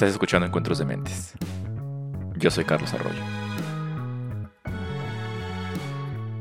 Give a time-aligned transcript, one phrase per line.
[0.00, 1.34] Estás escuchando Encuentros de Mentes.
[2.38, 3.20] Yo soy Carlos Arroyo.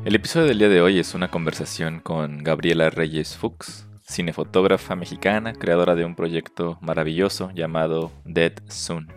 [0.05, 5.51] El episodio del día de hoy es una conversación con Gabriela Reyes Fuchs, cinefotógrafa mexicana,
[5.51, 9.11] creadora de un proyecto maravilloso llamado Dead Soon.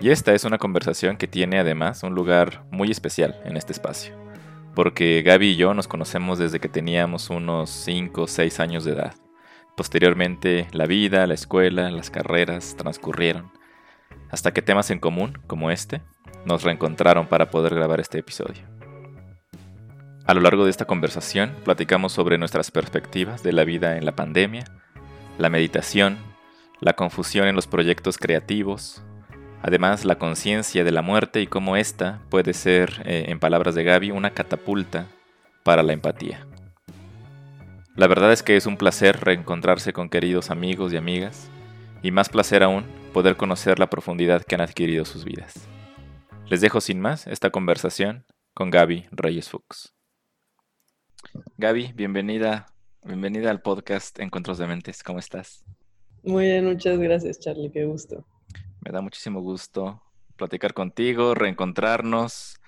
[0.00, 4.14] Y esta es una conversación que tiene además un lugar muy especial en este espacio,
[4.76, 8.92] porque Gaby y yo nos conocemos desde que teníamos unos 5 o 6 años de
[8.92, 9.14] edad.
[9.76, 13.50] Posteriormente, la vida, la escuela, las carreras transcurrieron,
[14.30, 16.02] hasta que temas en común, como este,
[16.44, 18.62] nos reencontraron para poder grabar este episodio.
[20.26, 24.14] A lo largo de esta conversación, platicamos sobre nuestras perspectivas de la vida en la
[24.14, 24.64] pandemia,
[25.38, 26.18] la meditación,
[26.80, 29.02] la confusión en los proyectos creativos,
[29.62, 33.84] además la conciencia de la muerte y cómo ésta puede ser, eh, en palabras de
[33.84, 35.06] Gaby, una catapulta
[35.62, 36.46] para la empatía.
[37.94, 41.50] La verdad es que es un placer reencontrarse con queridos amigos y amigas,
[42.02, 45.68] y más placer aún poder conocer la profundidad que han adquirido sus vidas.
[46.48, 49.94] Les dejo sin más esta conversación con Gaby Reyes Fuchs.
[51.58, 52.66] Gaby, bienvenida,
[53.04, 55.02] bienvenida al podcast Encuentros de Mentes.
[55.02, 55.62] ¿Cómo estás?
[56.22, 57.70] Muy bien, muchas gracias, Charlie.
[57.70, 58.26] Qué gusto.
[58.80, 60.02] Me da muchísimo gusto
[60.36, 62.58] platicar contigo, reencontrarnos.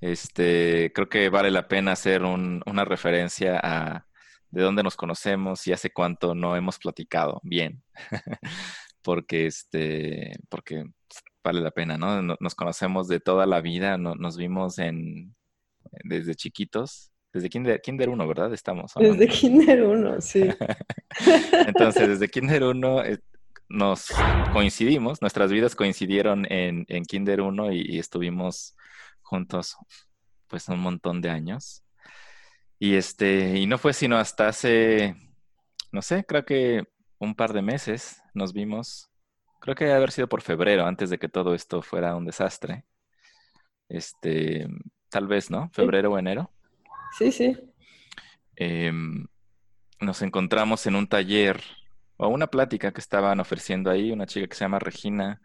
[0.00, 4.07] Este, creo que vale la pena hacer una referencia a,
[4.50, 7.82] de dónde nos conocemos y hace cuánto no hemos platicado bien.
[9.02, 10.84] porque este, porque
[11.42, 12.36] vale la pena, ¿no?
[12.40, 15.34] Nos conocemos de toda la vida, nos vimos en
[16.04, 18.52] desde chiquitos, desde Kinder, Kinder 1, ¿verdad?
[18.52, 18.92] Estamos.
[18.96, 20.48] Desde Kinder 1, sí.
[21.66, 23.18] Entonces, desde Kinder 1 eh,
[23.68, 24.08] nos
[24.52, 28.74] coincidimos, nuestras vidas coincidieron en, en Kinder 1 y, y, estuvimos
[29.20, 29.76] juntos
[30.46, 31.82] pues un montón de años.
[32.78, 35.16] Y este, y no fue sino hasta hace,
[35.90, 36.84] no sé, creo que
[37.18, 39.10] un par de meses nos vimos.
[39.60, 42.84] Creo que debe haber sido por febrero, antes de que todo esto fuera un desastre.
[43.88, 44.68] Este,
[45.08, 45.70] tal vez, ¿no?
[45.72, 46.52] Febrero o enero.
[47.18, 47.56] Sí, sí.
[48.54, 49.26] Em,
[50.00, 51.60] nos encontramos en un taller
[52.16, 55.40] o una plática que estaban ofreciendo ahí, una chica que se llama Regina,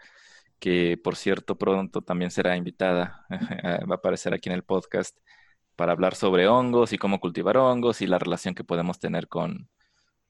[0.59, 3.25] que por cierto pronto también será invitada,
[3.89, 5.17] va a aparecer aquí en el podcast
[5.75, 9.69] para hablar sobre hongos y cómo cultivar hongos y la relación que podemos tener con,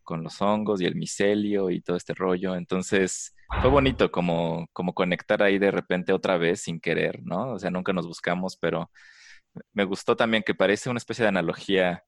[0.09, 2.55] los hongos y el micelio y todo este rollo.
[2.55, 7.53] Entonces, fue bonito como, como conectar ahí de repente otra vez sin querer, ¿no?
[7.53, 8.91] O sea, nunca nos buscamos, pero
[9.73, 12.03] me gustó también que parece una especie de analogía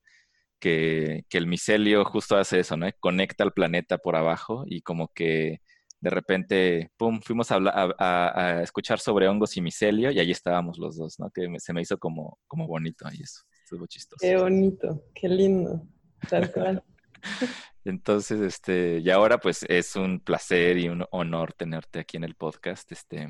[0.59, 2.88] que, que el micelio justo hace eso, ¿no?
[3.00, 5.62] Conecta al planeta por abajo y como que
[6.00, 7.58] de repente, pum, fuimos a,
[7.98, 11.30] a, escuchar sobre hongos y micelio y ahí estábamos los dos, ¿no?
[11.32, 14.20] Que se me hizo como, como bonito y eso, estuvo chistoso.
[14.22, 15.82] Qué bonito, qué lindo,
[16.30, 16.84] tal cual.
[17.86, 22.36] Entonces, este, y ahora pues es un placer y un honor tenerte aquí en el
[22.36, 23.28] podcast, este,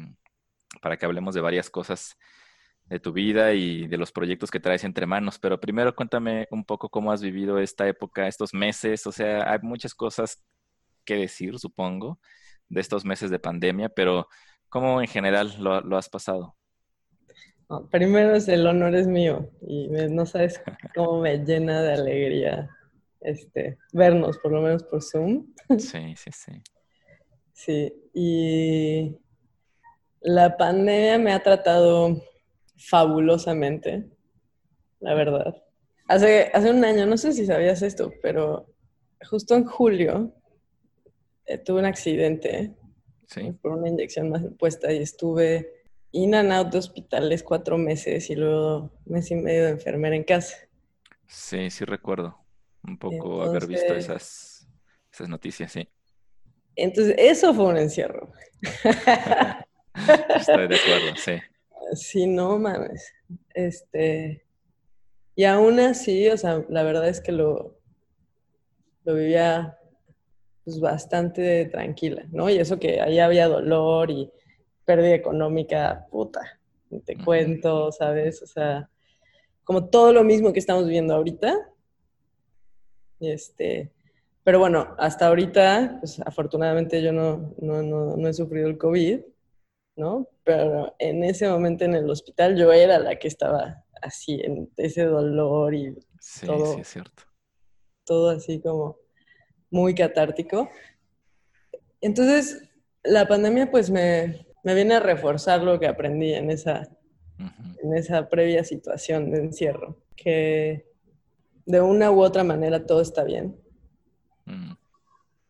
[0.81, 2.17] para que hablemos de varias cosas
[2.85, 5.39] de tu vida y de los proyectos que traes entre manos.
[5.39, 9.05] Pero primero cuéntame un poco cómo has vivido esta época, estos meses.
[9.07, 10.43] O sea, hay muchas cosas
[11.03, 12.19] que decir, supongo
[12.69, 14.27] de estos meses de pandemia, pero
[14.69, 16.55] ¿cómo en general lo, has pasado?
[17.89, 20.61] primero es el honor es mío y no sabes
[20.95, 22.69] cómo me llena de alegría
[23.21, 25.47] este, vernos, por lo menos por Zoom.
[25.79, 26.61] Sí, sí, sí.
[27.53, 29.17] Sí, y
[30.19, 32.21] la pandemia me ha tratado
[32.77, 34.09] fabulosamente,
[34.99, 35.55] la verdad.
[36.07, 38.67] Hace, hace un año, no sé si sabías esto, pero
[39.29, 40.33] justo en julio
[41.45, 42.75] eh, tuve un accidente
[43.61, 48.35] por una inyección más puesta y estuve in and out de hospitales cuatro meses y
[48.35, 50.55] luego mes y medio de enfermera en casa.
[51.27, 52.37] Sí, sí recuerdo
[52.83, 54.67] un poco haber visto esas,
[55.11, 55.87] esas noticias, sí.
[56.75, 58.31] Entonces, eso fue un encierro.
[60.35, 61.33] Estoy de acuerdo, sí.
[61.93, 63.13] Sí, no mames.
[63.53, 64.45] Este,
[65.35, 67.77] y aún así, o sea, la verdad es que lo,
[69.03, 69.77] lo vivía
[70.65, 72.49] pues bastante tranquila, ¿no?
[72.49, 74.31] Y eso que ahí había dolor y
[74.83, 76.41] pérdida económica, puta,
[77.05, 78.41] te cuento, ¿sabes?
[78.41, 78.89] O sea,
[79.63, 81.55] como todo lo mismo que estamos viendo ahorita.
[83.19, 83.91] Este,
[84.43, 89.21] pero bueno, hasta ahorita, pues afortunadamente yo no, no, no, he sufrido el COVID,
[89.97, 90.27] ¿no?
[90.43, 95.05] Pero en ese momento en el hospital yo era la que estaba así, en ese
[95.05, 97.23] dolor y sí, Sí, es cierto.
[98.03, 98.97] Todo así como
[99.69, 100.69] muy catártico.
[102.01, 102.61] Entonces,
[103.03, 106.89] la pandemia pues me, viene a reforzar lo que aprendí en esa,
[107.81, 110.85] en esa previa situación de encierro, que
[111.65, 113.55] de una u otra manera todo está bien.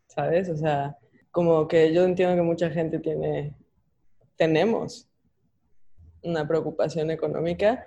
[0.08, 0.50] ¿Sabes?
[0.50, 0.98] O sea,
[1.32, 3.54] como que yo entiendo que mucha gente tiene,
[4.38, 5.10] tenemos
[6.24, 7.86] una preocupación económica,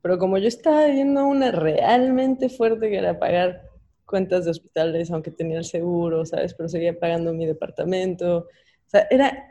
[0.00, 3.65] pero como yo estaba viendo una realmente fuerte que era pagar
[4.06, 6.54] cuentas de hospitales, aunque tenía el seguro, ¿sabes?
[6.54, 8.38] Pero seguía pagando mi departamento.
[8.38, 9.48] O sea, era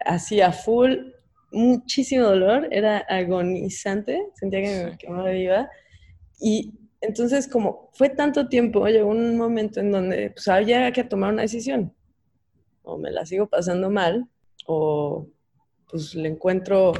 [0.00, 0.96] así a full,
[1.50, 5.70] muchísimo dolor, era agonizante, sentía que me quemaba viva.
[6.38, 11.32] Y entonces, como fue tanto tiempo, llegó un momento en donde pues, había que tomar
[11.32, 11.94] una decisión.
[12.82, 14.28] O me la sigo pasando mal,
[14.66, 15.26] o
[15.90, 16.92] pues le encuentro,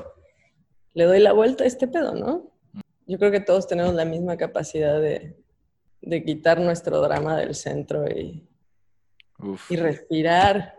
[0.94, 2.50] le doy la vuelta a este pedo, ¿no?
[3.06, 5.36] Yo creo que todos tenemos la misma capacidad de,
[6.06, 8.48] de quitar nuestro drama del centro y,
[9.68, 10.74] y respirar.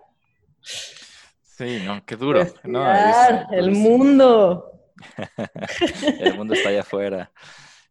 [0.62, 2.39] Sí, no, qué duro.
[2.39, 4.71] Respirar, el mundo.
[6.19, 7.31] el mundo está allá afuera.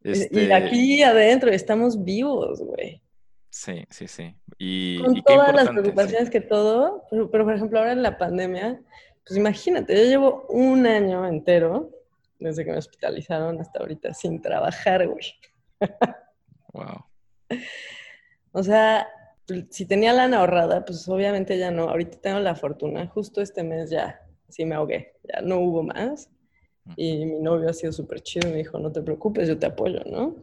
[0.05, 3.03] Y Este, aquí adentro estamos vivos, güey.
[3.51, 4.37] Sí, sí, sí.
[4.57, 5.73] Y, Con y qué todas las sí.
[5.73, 8.81] preocupaciones que todo, pero, pero, por ejemplo ahora en la pandemia,
[9.27, 11.91] pues imagínate, yo llevo un año entero,
[12.39, 15.35] desde que me hospitalizaron hasta ahorita, sin trabajar, güey.
[16.73, 17.06] Wow.
[18.53, 19.09] O sea,
[19.71, 21.89] si tenía lana ahorrada, pues obviamente ya no.
[21.89, 26.31] Ahorita tengo la fortuna, justo este mes ya, sí me ahogué, ya no hubo más.
[26.97, 30.01] Y mi novio ha sido súper chido me dijo, no te preocupes, yo te apoyo,
[30.07, 30.37] ¿no?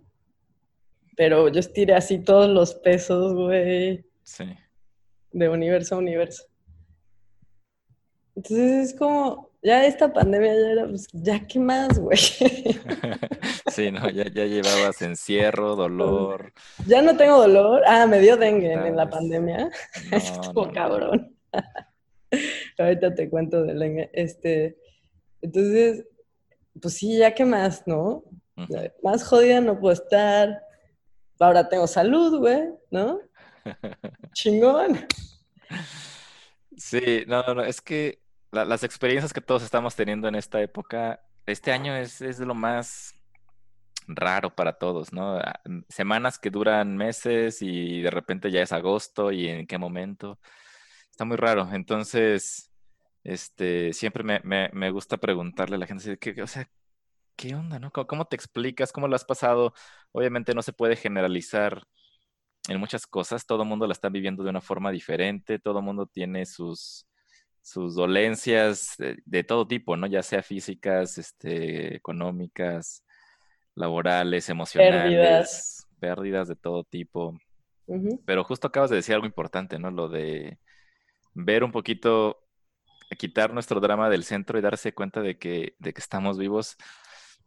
[1.15, 4.45] Pero yo estiré así todos los pesos, güey, Sí.
[5.31, 6.43] de universo a universo.
[8.35, 12.17] Entonces es como, ya esta pandemia ya era, pues, ya qué más, güey.
[13.71, 16.53] sí, no, ya, ya llevabas encierro, dolor.
[16.85, 17.81] ya no tengo dolor.
[17.87, 19.57] Ah, me dio dengue en la pandemia.
[19.57, 19.71] No,
[20.17, 20.73] Estuvo no, no.
[20.73, 21.37] cabrón.
[22.77, 24.09] Ahorita te cuento del dengue.
[24.13, 24.77] Este,
[25.41, 26.05] entonces,
[26.81, 28.23] pues sí, ya qué más, ¿no?
[29.01, 30.61] Más jodida no puedo estar.
[31.39, 33.19] Ahora tengo salud, güey, ¿no?
[34.33, 35.07] Chingón.
[36.75, 38.22] Sí, no, no, es que
[38.53, 42.55] la- las experiencias que todos estamos teniendo en esta época, este año es, es lo
[42.55, 43.15] más
[44.07, 45.37] raro para todos, ¿no?
[45.37, 50.39] Ah, Semanas que duran meses y de repente ya es agosto y en qué momento.
[51.11, 51.69] Está muy raro.
[51.73, 52.71] Entonces,
[53.23, 56.69] este, siempre me, me- me gusta preguntarle a la gente, que, o sea,
[57.37, 57.91] ¿qué onda, no?
[57.91, 58.91] ¿Cómo, cómo te explicas?
[58.93, 59.73] ¿Cómo lo has pasado?
[60.13, 61.83] Obviamente no se puede generalizar
[62.69, 65.85] en muchas cosas, todo el mundo la está viviendo de una forma diferente, todo el
[65.85, 67.07] mundo tiene sus,
[67.63, 70.05] sus dolencias de, de todo tipo, ¿no?
[70.05, 73.03] Ya sea físicas, este, económicas,
[73.73, 77.37] laborales, emocionales, pérdidas de todo tipo.
[78.25, 79.91] Pero justo acabas de decir algo importante, ¿no?
[79.91, 80.59] Lo de
[81.33, 82.43] ver un poquito,
[83.17, 86.75] quitar nuestro drama del centro y darse cuenta de que, de que estamos vivos.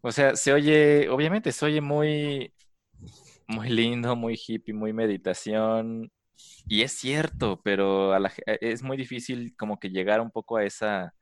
[0.01, 2.55] O sea, se oye, obviamente se oye muy,
[3.47, 6.11] muy lindo, muy hippie, muy meditación.
[6.67, 11.15] Y es cierto, pero ge- es muy difícil como que llegar un poco a esa,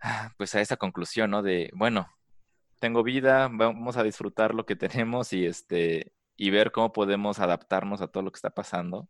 [0.00, 1.42] ah, pues a esa conclusión, ¿no?
[1.42, 2.08] De, bueno,
[2.80, 8.02] tengo vida, vamos a disfrutar lo que tenemos y este, y ver cómo podemos adaptarnos
[8.02, 9.08] a todo lo que está pasando.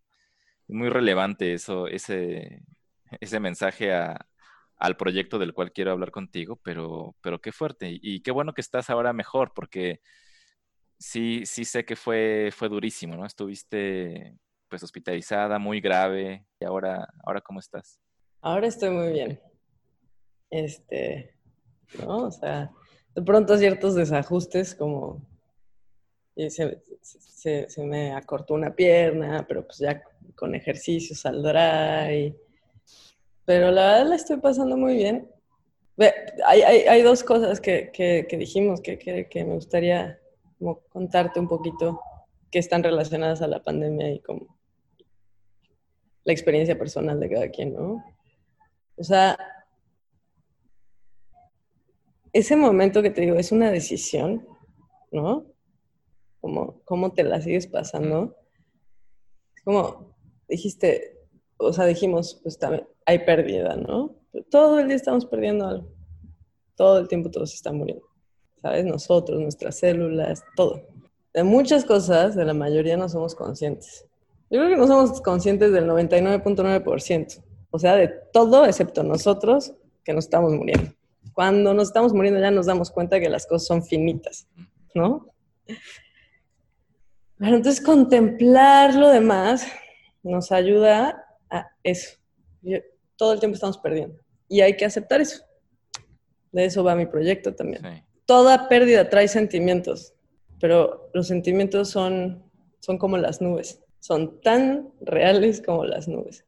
[0.69, 2.63] Es muy relevante eso, ese,
[3.21, 3.93] ese mensaje
[4.79, 7.99] al proyecto del cual quiero hablar contigo, pero, pero qué fuerte.
[8.03, 10.01] Y qué bueno que estás ahora mejor, porque
[10.99, 13.27] sí, sí sé que fue, fue durísimo, ¿no?
[13.27, 14.37] Estuviste
[14.69, 18.01] pues hospitalizada, muy grave, y ahora, ahora ¿cómo estás?
[18.41, 19.41] Ahora estoy muy bien.
[20.51, 21.35] Este,
[21.99, 22.25] ¿no?
[22.25, 22.71] O sea,
[23.15, 25.27] de pronto ciertos desajustes como
[26.37, 30.03] y se, se- se me acortó una pierna, pero pues ya
[30.37, 32.15] con ejercicio saldrá.
[32.15, 32.37] Y...
[33.45, 35.29] Pero la verdad la estoy pasando muy bien.
[36.47, 40.21] Hay, hay- hay dos cosas que, que- que dijimos que- que me gustaría
[40.61, 42.01] como contarte un poquito
[42.53, 44.58] que están relacionadas a la pandemia y como
[46.29, 48.05] la experiencia personal de cada quien, ¿no?
[48.99, 49.39] O sea,
[52.35, 54.47] ese momento que te digo es una decisión,
[55.11, 55.47] ¿no?
[56.43, 58.37] Como cómo te la sigues pasando.
[59.57, 60.15] Es como
[60.47, 61.19] dijiste,
[61.57, 64.15] o sea, dijimos, pues también hay pérdida, ¿no?
[64.51, 65.89] Todo el día estamos perdiendo algo.
[66.77, 68.05] Todo el tiempo todo se está muriendo.
[68.61, 68.85] ¿Sabes?
[68.85, 70.83] Nosotros, nuestras células, todo.
[71.33, 74.08] De muchas cosas, de la mayoría no somos conscientes.
[74.51, 77.45] Yo creo que no somos conscientes del 99.9%.
[77.71, 79.75] O sea, de todo excepto nosotros
[80.05, 80.91] que nos estamos muriendo.
[81.35, 84.49] Cuando nos estamos muriendo ya nos damos cuenta que las cosas son finitas,
[84.95, 85.29] ¿no?
[87.39, 89.67] Pero entonces contemplar lo demás
[90.23, 92.17] nos ayuda a eso.
[92.63, 92.79] Yo-
[93.17, 94.21] todo el tiempo estamos perdiendo.
[94.49, 95.45] Y hay que aceptar eso.
[96.53, 97.83] De eso va mi proyecto también.
[97.83, 98.03] Sí.
[98.25, 100.15] Toda pérdida trae sentimientos,
[100.61, 102.43] pero los sentimientos son,
[102.81, 103.81] son como las nubes.
[104.01, 106.45] Son tan reales como las nubes.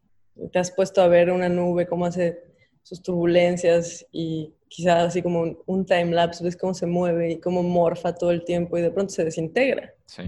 [0.53, 2.43] te has puesto a ver una nube, cómo hace
[2.83, 7.63] sus turbulencias y quizás así como un, time lapse, ves cómo se mueve y cómo
[7.63, 9.93] morfa todo el tiempo y de pronto se desintegra.
[10.07, 10.23] Sí.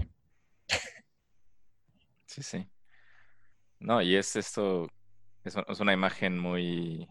[2.25, 2.67] Sí, sí.
[3.79, 4.87] No, y es esto,
[5.43, 7.07] es, una imagen muy,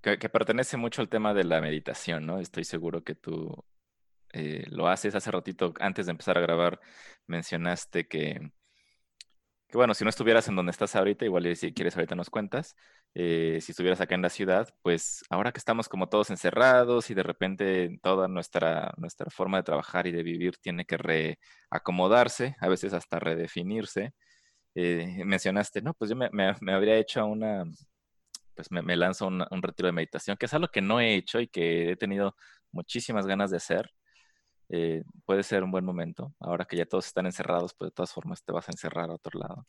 [0.00, 2.38] que, que pertenece mucho al tema de la meditación, ¿no?
[2.38, 3.64] Estoy seguro que tú
[4.32, 5.14] eh, lo haces.
[5.14, 6.78] Hace ratito, antes de empezar a grabar,
[7.26, 8.52] mencionaste que,
[9.68, 12.76] que, bueno, si no estuvieras en donde estás ahorita, igual si quieres ahorita nos cuentas,
[13.14, 17.14] eh, si estuvieras acá en la ciudad, pues ahora que estamos como todos encerrados y
[17.14, 22.68] de repente toda nuestra, nuestra forma de trabajar y de vivir tiene que reacomodarse, a
[22.68, 24.14] veces hasta redefinirse,
[24.74, 27.64] eh, mencionaste, no, pues yo me, me, habría hecho una,
[28.54, 31.14] pues me, me lanzo un, un, retiro de meditación, que es algo que no he
[31.14, 32.36] hecho y que he tenido
[32.72, 33.90] muchísimas ganas de hacer.
[34.68, 36.34] Eh, puede ser un buen momento.
[36.40, 39.14] Ahora que ya todos están encerrados, pues de todas formas te vas a encerrar a
[39.14, 39.66] otro lado.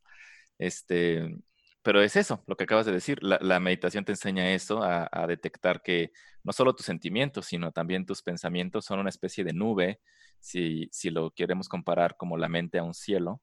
[0.57, 1.37] Este,
[1.83, 3.19] pero es eso, lo que acabas de decir.
[3.23, 6.11] La, meditación te enseña eso, a, detectar que
[6.43, 10.01] no solo tus sentimientos, sino también tus pensamientos son una especie de nube,
[10.39, 13.41] si, lo queremos comparar como la mente a un cielo,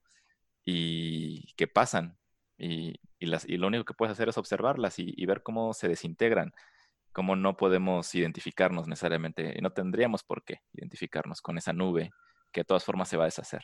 [0.64, 2.18] y que pasan.
[2.58, 6.52] Y, las, lo único que puedes hacer es observarlas y ver cómo se desintegran
[7.14, 12.11] cómo no podemos identificarnos necesariamente, y no tendríamos por qué identificarnos con esa nube
[12.52, 13.62] que de todas formas se va a deshacer.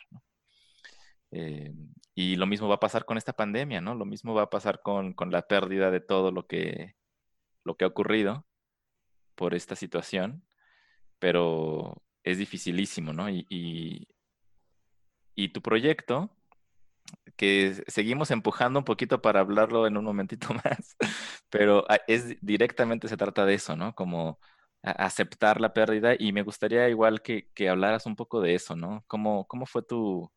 [1.31, 1.73] Eh,
[2.15, 3.93] y lo mismo va a pasar con esta pandemia, ¿no?
[3.93, 6.95] Lo mismo va a pasar con, con la pérdida de todo lo que,
[7.65, 8.47] lo que ha ocurrido
[9.35, 10.45] por esta situación,
[11.19, 13.29] pero es dificilísimo, ¿no?
[13.29, 14.07] Y,
[15.35, 16.37] y tu proyecto,
[17.37, 20.95] que seguimos empujando un poquito para hablarlo en un momentito más,
[21.49, 23.93] pero ah, es directamente se trata de eso, ¿no?
[23.95, 24.39] Como
[24.83, 29.03] aceptar la pérdida y me gustaría igual que, que hablaras un poco de eso, ¿no?
[29.07, 30.31] ¿Cómo, cómo, fue tu,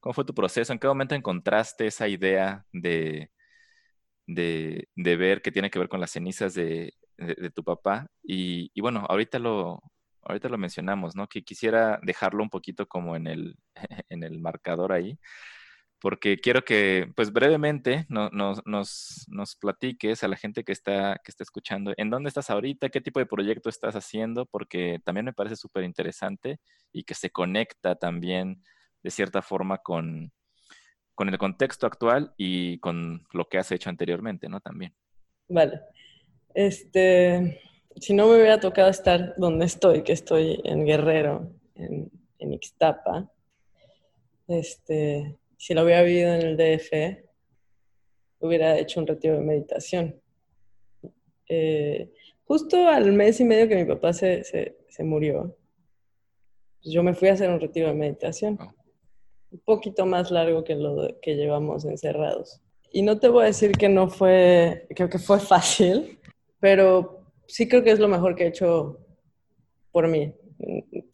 [0.00, 0.72] ¿Cómo fue tu proceso?
[0.72, 3.30] ¿En qué momento encontraste esa idea de,
[4.26, 8.06] de, de ver que tiene que ver con las cenizas de, de, de tu papá?
[8.22, 9.82] Y, y, bueno, ahorita lo,
[10.22, 11.28] ahorita lo mencionamos, ¿no?
[11.28, 13.56] Que quisiera dejarlo un poquito como en el,
[14.08, 15.18] en el marcador ahí,
[16.00, 21.20] porque quiero que, pues brevemente, no, nos, nos, nos, platiques a la gente que está,
[21.22, 25.26] que está escuchando, en dónde estás ahorita, qué tipo de proyecto estás haciendo, porque también
[25.26, 26.58] me parece súper interesante
[26.92, 28.62] y que se conecta también
[29.02, 30.32] de cierta forma con,
[31.14, 34.60] con el contexto actual y con lo que has hecho anteriormente, ¿no?
[34.60, 34.94] También.
[35.48, 35.82] Vale.
[36.54, 37.60] Este,
[37.96, 43.30] si no me hubiera tocado estar donde estoy, que estoy en Guerrero, en, en Ixtapa,
[44.48, 47.22] este, si lo hubiera vivido en el DF,
[48.38, 50.18] hubiera hecho un retiro de meditación.
[51.46, 52.10] Eh,
[52.44, 55.54] justo al mes y medio que mi papá se, se, se murió,
[56.82, 58.56] pues yo me fui a hacer un retiro de meditación.
[58.58, 58.72] Oh.
[59.50, 62.62] Un poquito más largo que lo que llevamos encerrados.
[62.90, 66.18] Y no te voy a decir que no fue, creo que fue fácil,
[66.58, 68.98] pero sí creo que es lo mejor que he hecho
[69.92, 70.32] por mí,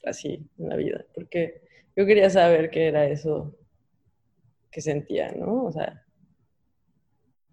[0.05, 1.63] así en la vida, porque
[1.97, 3.57] yo quería saber qué era eso
[4.77, 5.65] que sentía, ¿no?
[5.65, 6.05] O sea,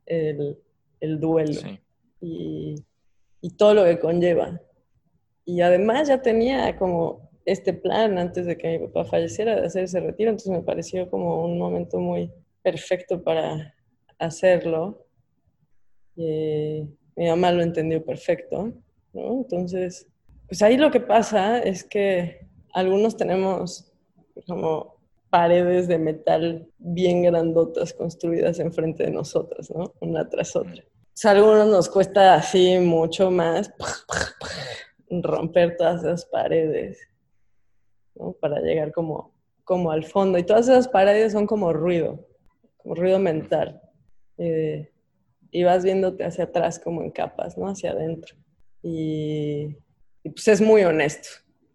[0.06, 0.60] el,
[1.00, 1.80] el duelo sí.
[2.20, 2.75] y,
[3.39, 4.60] y, todo lo que conlleva.
[5.46, 9.86] Y además ya tenía como este plan antes de que mi papá falleciera de hacer
[9.86, 12.30] ese retiro, entonces me pareció como un momento muy
[12.62, 13.74] perfecto para
[14.20, 15.08] hacerlo.
[16.18, 18.74] Y mi mamá lo entendió perfecto,
[19.13, 19.32] ¿no?
[19.32, 20.10] Entonces,
[20.50, 23.94] pues ahí lo que pasa es que algunos tenemos
[24.46, 24.93] como
[25.34, 29.96] paredes de metal bien grandotas construidas enfrente de nosotros, ¿no?
[30.00, 30.84] Una tras otra.
[30.84, 33.74] O sea, a algunos nos cuesta así mucho más
[35.10, 37.00] romper todas esas paredes,
[38.13, 38.34] ¿no?
[38.34, 40.38] Para llegar como, como al fondo.
[40.38, 42.28] Y todas esas paredes son como ruido,
[42.78, 43.82] como ruido mental.
[44.38, 44.92] Eh,
[45.50, 47.68] y vas viéndote hacia atrás como en capas, ¿no?
[47.68, 48.36] Hacia adentro.
[48.84, 49.78] Y,
[50.22, 51.30] y pues es muy honesto.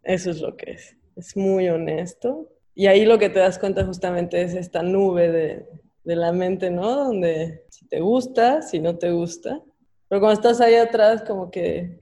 [0.05, 0.97] Eso es lo que es.
[1.17, 5.67] Es muy honesto y ahí lo que te das cuenta justamente es esta nube de,
[6.05, 7.07] de, la mente, ¿no?
[7.07, 9.61] Donde si te gusta, si no te gusta.
[10.07, 11.99] Pero cuando estás ahí atrás, como que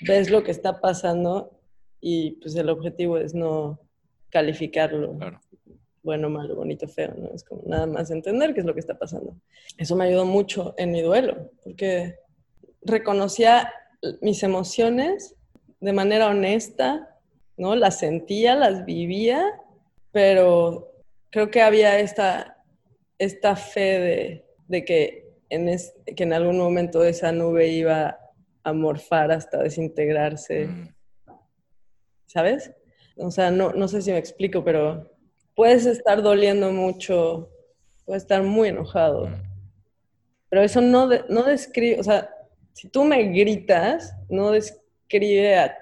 [0.00, 1.56] ves lo que está pasando
[2.00, 3.78] y pues el objetivo es no
[4.28, 5.16] calificarlo.
[5.16, 5.40] Claro.
[6.02, 7.30] Bueno, malo, bonito, feo, ¿no?
[7.32, 9.36] Es como nada más entender qué es lo que está pasando.
[9.78, 12.16] Eso me ayudó mucho en mi duelo, porque
[12.82, 13.72] reconocía
[14.20, 15.36] mis emociones
[15.78, 17.15] de manera honesta,
[17.56, 17.74] ¿no?
[17.74, 19.42] Las sentía, las vivía,
[20.12, 20.92] pero
[21.30, 22.62] creo que había esta,
[23.18, 28.18] esta fe de, de que, en es, que en algún momento esa nube iba
[28.62, 30.66] a morfar hasta desintegrarse.
[30.66, 30.94] Mm.
[32.26, 32.72] ¿Sabes?
[33.16, 35.10] O sea, no, no sé si me explico, pero
[35.54, 37.50] puedes estar doliendo mucho,
[38.04, 39.46] puedes estar muy enojado, mm.
[40.48, 42.30] Pero eso no, no describe, o sea,
[42.72, 45.76] si tú me gritas, no describe a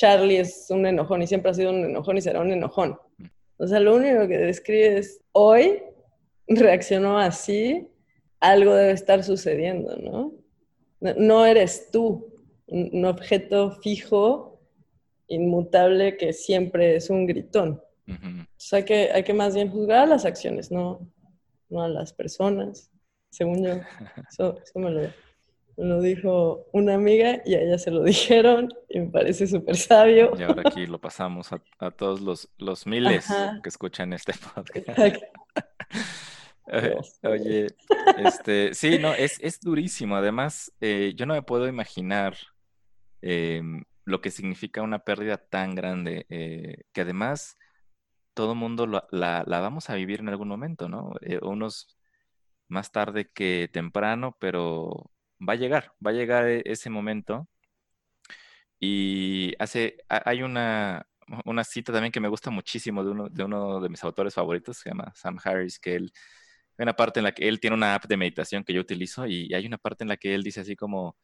[0.00, 2.98] Charlie es un enojón y siempre ha sido un enojón y será un enojón.
[3.58, 5.82] O sea, lo único que describe es hoy
[6.48, 7.86] reaccionó así,
[8.40, 10.32] algo debe estar sucediendo, ¿no?
[11.00, 12.32] No eres tú,
[12.66, 14.62] un objeto fijo,
[15.26, 17.82] inmutable, que siempre es un gritón.
[18.08, 21.06] O sea, hay que, hay que más bien juzgar a las acciones, no,
[21.68, 22.90] no a las personas,
[23.30, 23.74] según yo.
[24.30, 25.02] Eso, me, lo,
[26.00, 30.32] dijo una amiga y a ella se lo dijeron y me parece súper sabio.
[30.38, 33.26] Y ahora aquí lo pasamos a, todos los, los miles
[33.62, 35.22] que escuchan este podcast.
[37.22, 37.66] Oye,
[38.18, 40.16] este, sí, no, es, es durísimo.
[40.16, 42.36] Además, eh, yo no me puedo imaginar
[43.22, 47.58] em, lo que significa una pérdida tan grande, eh, que además
[48.34, 51.12] todo mundo la, la, vamos a vivir en algún momento, ¿no?
[51.22, 51.96] Eh, unos
[52.68, 55.10] más tarde que temprano, pero
[55.40, 57.48] va a llegar, va a llegar e, ese momento.
[58.78, 61.06] Y hace, hay una,
[61.44, 64.78] una cita también que me gusta muchísimo de uno, de uno de mis autores favoritos,
[64.78, 66.12] se llama Sam Harris, que él
[66.80, 69.26] hay una parte en la que él tiene una app de meditación que yo utilizo
[69.26, 71.14] y hay una parte en la que él dice así como,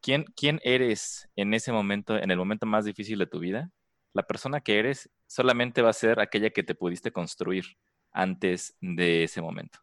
[0.00, 3.70] ¿quién, quién eres en ese momento, en el momento más difícil de tu vida?
[4.12, 7.64] La persona que eres solamente va a ser aquella que te pudiste construir
[8.10, 9.78] antes de ese momento.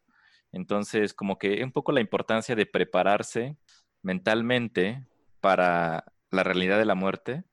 [0.51, 3.57] Entonces, como que un poco la importancia de prepararse
[4.01, 5.05] mentalmente
[5.41, 7.43] para la realidad de la muerte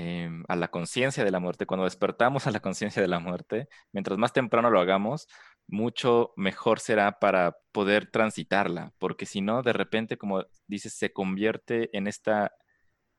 [0.00, 3.68] Em, a la conciencia de la muerte, cuando despertamos a la conciencia de la muerte,
[3.90, 5.26] mientras más temprano lo hagamos,
[5.66, 11.90] mucho mejor será para poder transitarla, porque si no, de repente, como dices, se convierte
[11.96, 12.52] en esta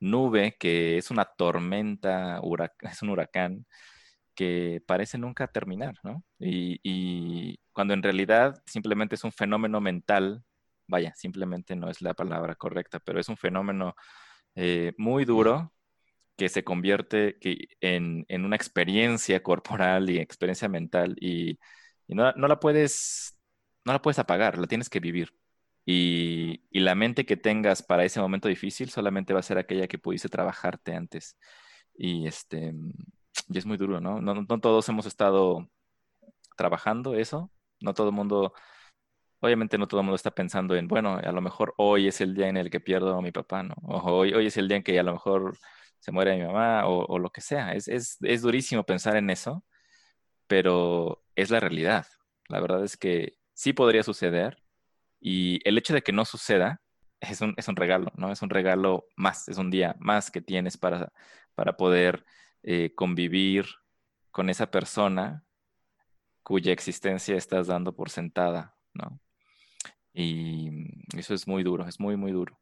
[0.00, 2.40] nube que es una tormenta,
[2.80, 3.66] es un huracán
[4.40, 6.24] que parece nunca terminar, ¿no?
[6.38, 10.44] Y, cuando en realidad simplemente es un fenómeno mental,
[10.86, 13.94] vaya, simplemente no es la palabra correcta, pero es un fenómeno
[14.54, 15.74] eh, muy duro
[16.38, 17.38] que se convierte
[17.82, 21.58] en, una experiencia corporal y experiencia mental y,
[22.08, 23.38] no, la puedes,
[23.84, 25.34] no la puedes apagar, la tienes que vivir.
[25.84, 29.98] Y, la mente que tengas para ese momento difícil solamente va a ser aquella que
[29.98, 31.36] pudiste trabajarte antes.
[31.94, 32.72] Y, este,
[33.50, 34.20] y es muy duro, ¿no?
[34.20, 34.34] ¿no?
[34.34, 35.68] No todos hemos estado
[36.56, 38.54] trabajando eso, no todo el mundo
[39.40, 42.34] obviamente no todo el mundo está pensando en, bueno, a lo mejor hoy es el
[42.34, 43.74] día en el que pierdo a mi papá, ¿no?
[43.82, 45.58] O hoy, hoy es el día en que a lo mejor
[45.98, 47.72] se muere mi mamá o, lo que sea.
[47.74, 49.64] Es, es, es, durísimo pensar en eso,
[50.46, 52.06] pero es la realidad.
[52.48, 54.62] La verdad es que sí podría suceder
[55.20, 56.82] y el hecho de que no suceda
[57.20, 58.32] es un, es un regalo, ¿no?
[58.32, 61.12] Es un regalo más, es un día más que tienes para,
[61.54, 62.24] para poder
[62.62, 63.66] eh, convivir
[64.30, 65.44] con esa persona
[66.42, 69.20] cuya existencia estás dando por sentada, ¿no?
[70.12, 70.70] Y
[71.16, 72.58] eso es muy duro, es muy, muy duro.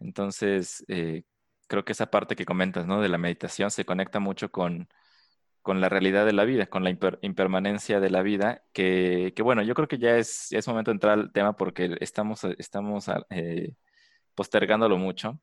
[0.00, 1.24] Entonces, eh,
[1.68, 3.00] creo que esa parte que comentas, ¿no?
[3.00, 4.88] De la meditación se conecta mucho con,
[5.66, 9.88] la realidad de la vida, con la impermanencia de la vida, que, bueno, yo creo
[9.88, 13.74] que ya es, es momento de entrar al tema porque estamos, estamos eh,
[14.34, 15.38] postergándolo mucho.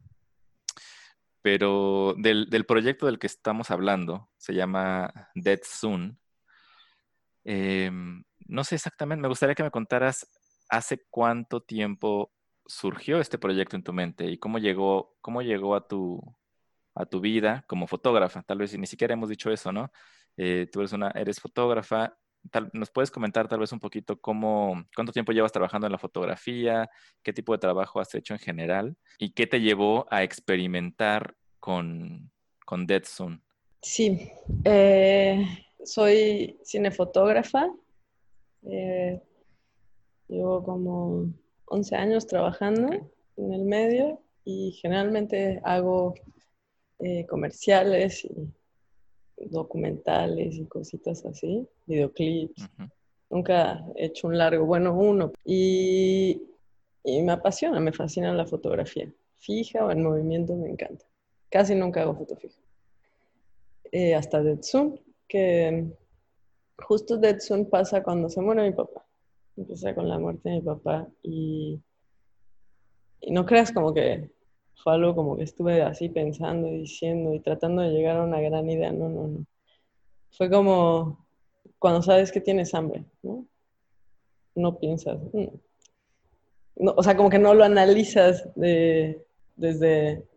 [1.46, 6.18] Pero del, proyecto del que estamos hablando, se llama Dead Soon.
[7.44, 10.28] Em, no sé exactamente, me gustaría que me contaras
[10.70, 12.34] hace cuánto tiempo
[12.66, 16.20] surgió este proyecto en tu mente y cómo llegó, cómo llegó a tu,
[16.96, 18.42] a tu vida como fotógrafa.
[18.42, 19.92] Tal vez ni siquiera hemos dicho eso, ¿no?
[20.38, 22.18] Eh, tú eres, una, eres fotógrafa.
[22.74, 26.90] ¿Nos puedes comentar tal vez un poquito cómo, cuánto tiempo llevas trabajando en la fotografía,
[27.24, 32.32] qué tipo de trabajo has hecho en general y qué te llevó a experimentar con,
[32.66, 33.42] con Dead Soon?
[33.82, 34.32] Sí,
[34.64, 35.46] eh,
[35.84, 37.72] soy cinefotógrafa.
[38.64, 39.22] Eh,
[40.28, 41.28] llevo como
[41.66, 46.16] 11 años trabajando en el medio y generalmente hago
[47.00, 48.32] eh, comerciales y
[49.38, 52.70] documentales y cositas así, videoclips.
[53.30, 55.32] Nunca he hecho un largo, bueno, uno.
[55.44, 56.42] Y,
[57.04, 59.12] me apasiona, me fascina la fotografía.
[59.38, 61.06] Fija o en movimiento me encanta.
[61.50, 62.60] Casi nunca hago foto fija.
[63.92, 65.86] Eh, hasta Dead Zoom, que
[66.78, 69.06] justo Dead Zoom pasa cuando se muere mi papá.
[69.56, 71.80] Empecé con la muerte de mi papá y,
[73.22, 74.35] y no creas como que
[74.76, 78.42] fue algo como que estuve así pensando y diciendo y tratando de llegar a una
[78.42, 78.92] gran idea.
[78.92, 79.46] No, no, no.
[80.32, 81.26] Fue como
[81.80, 83.46] cuando sabes que tienes hambre, ¿no?
[84.56, 85.20] No piensas.
[85.34, 85.48] Mm".
[86.78, 90.28] No, o sea, como que no lo analizas de, desde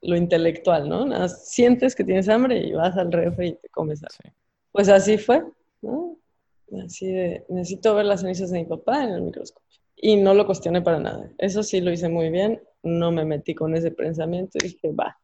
[0.00, 1.06] lo intelectual, ¿no?
[1.06, 4.34] Nada, sientes que tienes hambre y vas al refri y te comes algo.
[4.72, 5.42] Pues así fue,
[5.80, 6.16] ¿no?
[6.84, 9.78] así de, necesito ver las cenizas de mi papá en el microscopio.
[9.96, 11.30] Y no lo cuestioné para nada.
[11.38, 12.60] Eso sí lo hice muy bien.
[12.82, 15.18] No me metí con ese pensamiento y dije, va.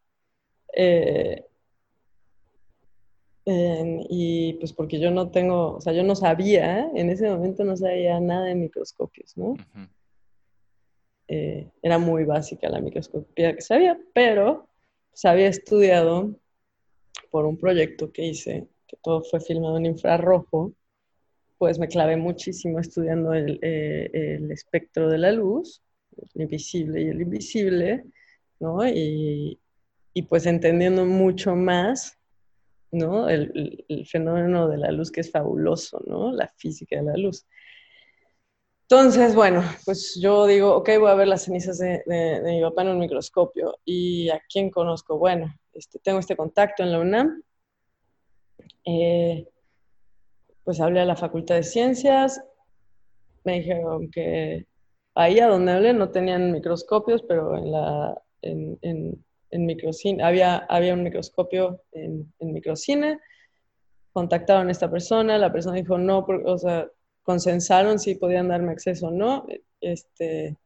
[0.75, 1.45] Eh,
[4.11, 7.77] y pues porque yo no tengo, o sea, yo no sabía, en ese momento no
[7.77, 9.57] sabía nada de microscopios, ¿no?
[11.29, 14.69] Eh, era muy básica la microscopía que sabía, pero
[15.15, 16.35] se había estudiado
[17.31, 20.73] por un proyecto que hice, que todo fue filmado en infrarrojo,
[21.57, 25.83] pues me clavé muchísimo estudiando el, eh, el espectro de la luz,
[26.35, 28.05] invisible y el invisible,
[28.61, 28.87] ¿no?
[28.87, 29.59] Y,
[30.19, 32.19] y pues entendiendo mucho más,
[32.91, 33.29] ¿no?
[33.29, 36.33] El, fenómeno de la luz que es fabuloso, ¿no?
[36.33, 37.47] La física de la luz.
[38.83, 42.83] Entonces, bueno, pues yo digo, ok, voy a ver las cenizas de, de, mi papá
[42.83, 43.79] en un microscopio.
[43.85, 45.19] ¿Y a quién conozco?
[45.19, 47.43] Bueno, este, tengo este contacto en la UNAM.
[48.87, 49.47] Eh,
[50.65, 52.43] pues hablé a la Facultad de Ciencias.
[53.45, 54.67] Me dijeron que
[55.19, 60.59] ahí a donde hablé no tenían microscopios, pero en la en, en, en microcine había,
[60.69, 63.19] había un microscopio en, en microcine.
[64.13, 66.89] Contactaron a esta persona, la persona dijo no, o sea,
[67.25, 69.47] consensaron si podían darme acceso o no.
[69.81, 70.57] Este,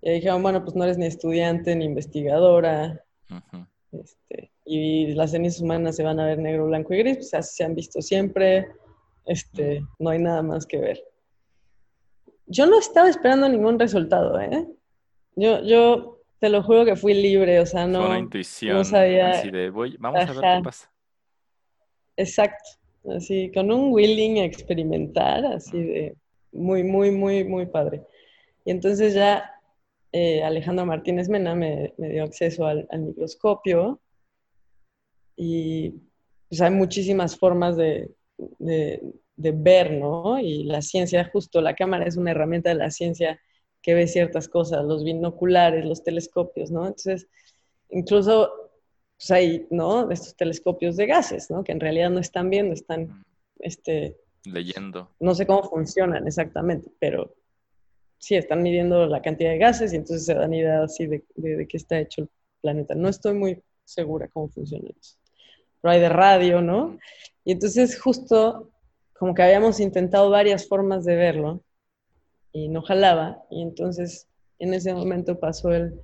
[0.00, 3.04] y dijeron, bueno, pues no eres ni estudiante ni investigadora.
[3.90, 7.56] este, y las cenizas humanas se van a ver negro, blanco y gris, pues así
[7.56, 8.68] se han visto siempre.
[9.26, 11.11] Este, no hay nada más que ver.
[12.52, 14.66] Yo no estaba esperando ningún resultado, ¿eh?
[15.36, 18.00] Yo, yo te lo juro que fui libre, o sea, no.
[18.00, 18.76] Fue una intuición.
[18.76, 19.30] No sabía.
[19.30, 20.92] Así de, voy, vamos a ver qué pasa.
[22.16, 26.16] Exacto así con un willing a experimentar, así de
[26.52, 28.02] muy, muy, muy, muy padre.
[28.64, 29.50] Y entonces ya
[30.12, 34.00] eh, Alejandro Martínez Mena me, dio acceso al, microscopio
[35.36, 35.94] y
[36.48, 38.10] pues hay muchísimas formas de,
[38.58, 39.02] de,
[39.36, 40.38] ver, ¿no?
[40.38, 43.40] Y la ciencia, justo la cámara es una herramienta de la ciencia
[43.82, 46.86] que ve ciertas cosas, los binoculares, los telescopios, ¿no?
[46.86, 47.26] Entonces,
[47.90, 48.50] incluso
[49.16, 50.10] pues hay, ¿no?
[50.10, 51.62] Estos telescopios de gases, ¿no?
[51.62, 53.24] Que en realidad no están viendo, están,
[53.60, 54.16] este...
[54.44, 55.10] Leyendo.
[55.20, 57.36] No sé cómo funcionan exactamente, pero
[58.18, 61.68] sí, están midiendo la cantidad de gases y entonces se dan idea así de, de,
[61.68, 62.96] qué está hecho el planeta.
[62.96, 65.16] No estoy muy segura cómo funciona eso.
[65.80, 66.98] Pero hay de radio, ¿no?
[67.44, 68.71] Y entonces justo
[69.22, 71.62] como que habíamos intentado varias formas de verlo
[72.50, 73.40] y no jalaba.
[73.52, 74.26] Y entonces
[74.58, 75.94] en ese momento pasó el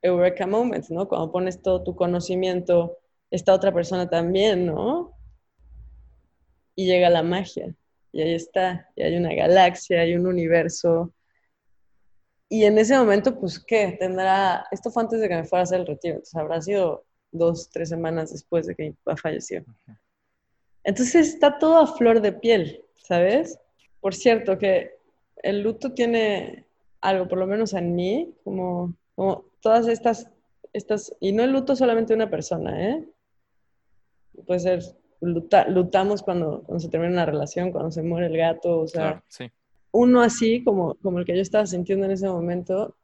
[0.00, 1.08] Eureka Moments, ¿no?
[1.08, 2.98] Cuando pones todo tu conocimiento,
[3.32, 5.18] esta otra persona también, ¿no?
[6.76, 7.74] Y llega la magia.
[8.12, 8.90] Y ahí está.
[8.94, 11.12] Y hay una galaxia, hay un universo.
[12.48, 13.96] Y en ese momento, pues, ¿qué?
[13.98, 14.68] Tendrá.
[14.70, 16.14] Esto fue antes de que me fuera a hacer el retiro.
[16.14, 19.64] Entonces habrá sido dos, tres semanas después de que mi papá falleció.
[20.86, 23.58] Entonces está todo a flor de piel, ¿sabes?
[24.00, 24.92] Por cierto, que
[25.42, 26.64] el luto tiene
[27.00, 30.30] algo, por lo menos en mí, como, como todas estas,
[30.72, 33.04] estas, y no el luto solamente de una persona, ¿eh?
[34.46, 34.82] Puede ser,
[35.20, 39.24] luta, lutamos cuando, cuando se termina una relación, cuando se muere el gato, o sea,
[39.90, 42.94] uno así como, como el que yo estaba sintiendo en ese momento,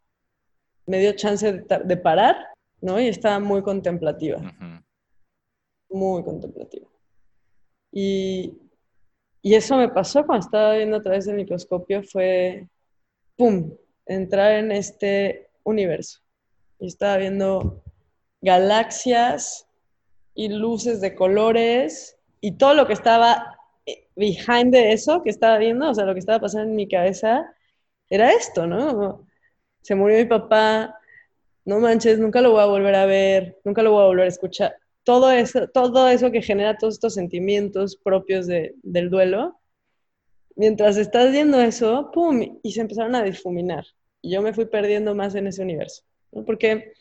[0.86, 2.36] me dio chance de, parar,
[2.80, 3.00] ¿no?
[3.00, 4.40] Y estaba muy contemplativa,
[5.90, 6.91] muy contemplativa.
[7.92, 8.58] Y,
[9.42, 12.68] y eso me pasó cuando estaba viendo a través del microscopio, fue,
[13.36, 13.72] ¡pum!,
[14.06, 16.20] entrar en este universo
[16.78, 17.82] y estaba viendo
[18.40, 19.68] galaxias
[20.34, 25.58] y luces de colores y todo lo que estaba eh, behind de eso que estaba
[25.58, 27.54] viendo, o sea, lo que estaba pasando en mi cabeza
[28.10, 29.26] era esto, ¿no?
[29.82, 30.98] Se murió mi papá,
[31.64, 34.28] no manches, nunca lo voy a volver a ver, nunca lo voy a volver a
[34.28, 34.76] escuchar.
[35.04, 39.60] Todo eso, todo eso que genera todos estos sentimientos propios de, del duelo,
[40.54, 42.60] mientras estás viendo eso, ¡pum!
[42.62, 43.84] Y se empezaron a difuminar.
[44.20, 46.04] Y yo me fui perdiendo más en ese universo.
[46.46, 46.92] Porque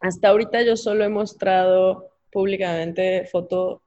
[0.00, 3.82] hasta ahorita yo solo he mostrado públicamente foto,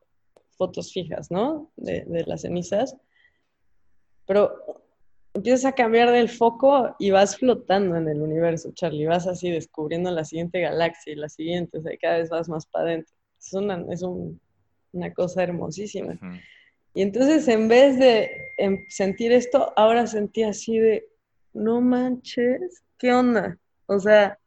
[0.58, 1.72] fotos fijas, ¿no?
[1.78, 2.98] De, de las cenizas.
[4.26, 4.84] Pero
[5.34, 9.06] empiezas a cambiar del foco y vas flotando en el universo, Charlie.
[9.06, 12.66] Vas así descubriendo la siguiente galaxia y la siguiente, o sea, cada vez vas más
[12.66, 13.19] para adentro.
[13.40, 14.40] Es una, es un,
[14.92, 16.20] una cosa hermosísima.
[16.94, 18.30] Y entonces, en vez de
[18.90, 21.08] sentir esto, ahora sentí así de,
[21.54, 23.58] no manches, ¿qué onda?
[23.86, 24.38] O sea,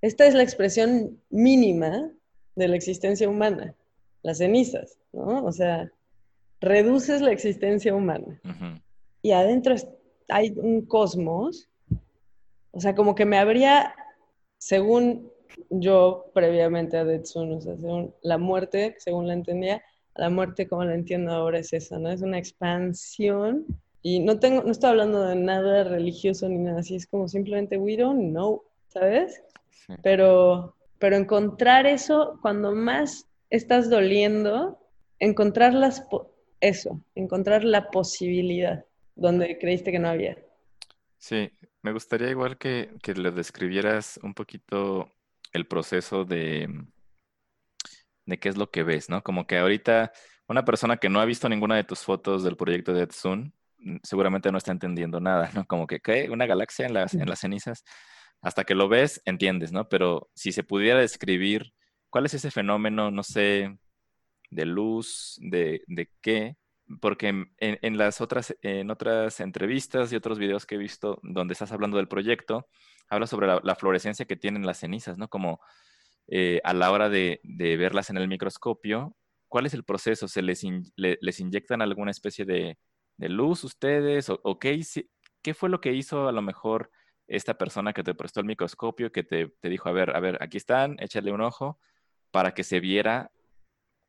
[0.00, 2.10] esta es la expresión mínima
[2.56, 3.74] de la existencia humana,
[4.22, 5.44] las cenizas, ¿no?
[5.44, 5.90] O sea,
[6.60, 8.40] reduces la existencia humana.
[9.22, 9.74] Y adentro
[10.28, 11.68] hay un cosmos,
[12.70, 13.94] o sea, como que me habría,
[14.58, 15.30] según
[15.70, 19.82] yo previamente a Detsun, o sea, según la muerte, según la entendía,
[20.16, 22.10] la muerte como la entiendo ahora es esa, ¿no?
[22.10, 23.64] Es una expansión
[24.02, 27.78] Y no tengo, no estoy hablando de nada religioso ni nada así, es como simplemente
[27.78, 29.42] we don't know, ¿sabes?
[30.02, 34.78] Pero, pero encontrar eso cuando más estás doliendo,
[35.18, 36.04] encontrar las,
[36.60, 38.84] eso, encontrar la posibilidad
[39.16, 40.38] donde creíste que no había.
[41.18, 41.50] Sí,
[41.82, 45.10] me gustaría igual que, que le describieras un poquito
[45.52, 46.68] el proceso de,
[48.26, 49.22] de qué es lo que ves, ¿no?
[49.22, 50.12] Como que ahorita
[50.48, 53.96] una persona que no ha visto ninguna de tus fotos del proyecto de Edsun mm,
[54.02, 55.66] seguramente no está entendiendo nada, ¿no?
[55.66, 56.28] Como que, ¿qué?
[56.30, 57.84] ¿Una galaxia en las, en las cenizas?
[58.42, 59.88] Hasta que lo ves, entiendes, ¿no?
[59.88, 61.72] Pero si se pudiera describir,
[62.08, 63.76] ¿cuál es ese fenómeno, no sé,
[64.50, 66.56] de luz, de, de qué?
[67.00, 71.70] Porque en, las otras, en otras entrevistas y otros videos que he visto donde estás
[71.72, 72.68] hablando del proyecto,
[73.08, 75.28] hablas sobre la, fluorescencia que tienen las cenizas, ¿no?
[75.28, 75.60] Como
[76.26, 79.16] eh, a la hora de, verlas en el microscopio,
[79.48, 80.26] ¿cuál es el proceso?
[80.26, 80.64] ¿Se les,
[80.96, 82.78] les inyectan alguna especie de,
[83.18, 84.28] luz ustedes?
[84.28, 84.80] ¿O, qué,
[85.42, 86.90] qué, fue lo que hizo a lo mejor
[87.30, 90.56] esta persona que te prestó el microscopio, que te, dijo, a ver, a ver, aquí
[90.56, 91.78] están, échale un ojo
[92.32, 93.30] para que se viera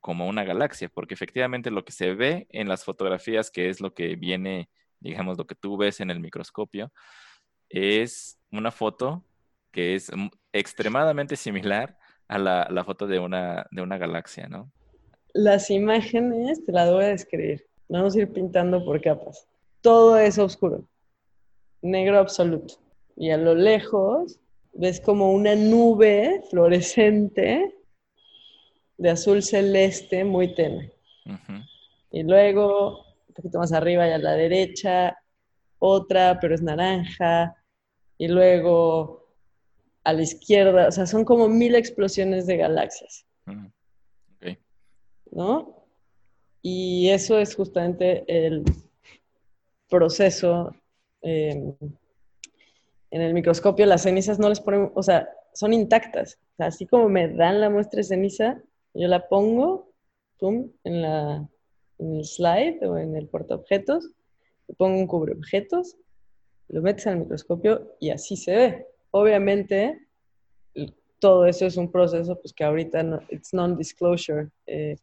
[0.01, 0.89] como una galaxia?
[0.89, 5.37] Porque efectivamente lo que se ve en las fotografías, que es lo que viene, digamos,
[5.37, 6.91] lo que tú ves en el microscopio,
[7.69, 9.23] es una foto
[9.71, 10.11] que es
[10.51, 14.71] extremadamente similar a la, foto de una, de una galaxia, ¿no?
[15.33, 17.65] Las imágenes te las voy a describir.
[17.87, 19.47] Vamos a ir pintando por capas.
[19.81, 20.83] Todo es oscuro,
[21.81, 22.75] negro absoluto.
[23.15, 24.39] Y a lo lejos
[24.73, 27.75] ves como una nube fluorescente
[29.01, 30.93] de azul celeste muy tenue.
[32.11, 35.17] Y luego, un poquito más arriba y a la derecha,
[35.79, 37.55] otra, pero es naranja.
[38.19, 39.27] Y luego
[40.03, 43.25] a la izquierda, o sea, son como mil explosiones de galaxias.
[45.31, 45.87] ¿No?
[46.61, 48.63] Y eso es justamente el
[49.89, 50.75] proceso.
[51.23, 51.73] Em,
[53.09, 56.37] en el microscopio las cenizas no les ponen, o sea, son intactas.
[56.53, 58.61] O sea, así como me dan la muestra de ceniza,
[58.93, 59.91] yo la pongo,
[60.41, 61.47] en, la,
[61.99, 64.09] en el slide o en el portaobjetos,
[64.67, 65.97] le pongo un cubreobjetos,
[66.69, 68.87] lo metes al microscopio y así se ve.
[69.11, 70.07] Obviamente,
[71.19, 74.97] todo eso es un proceso pues, que ahorita no, it's non-disclosure eh,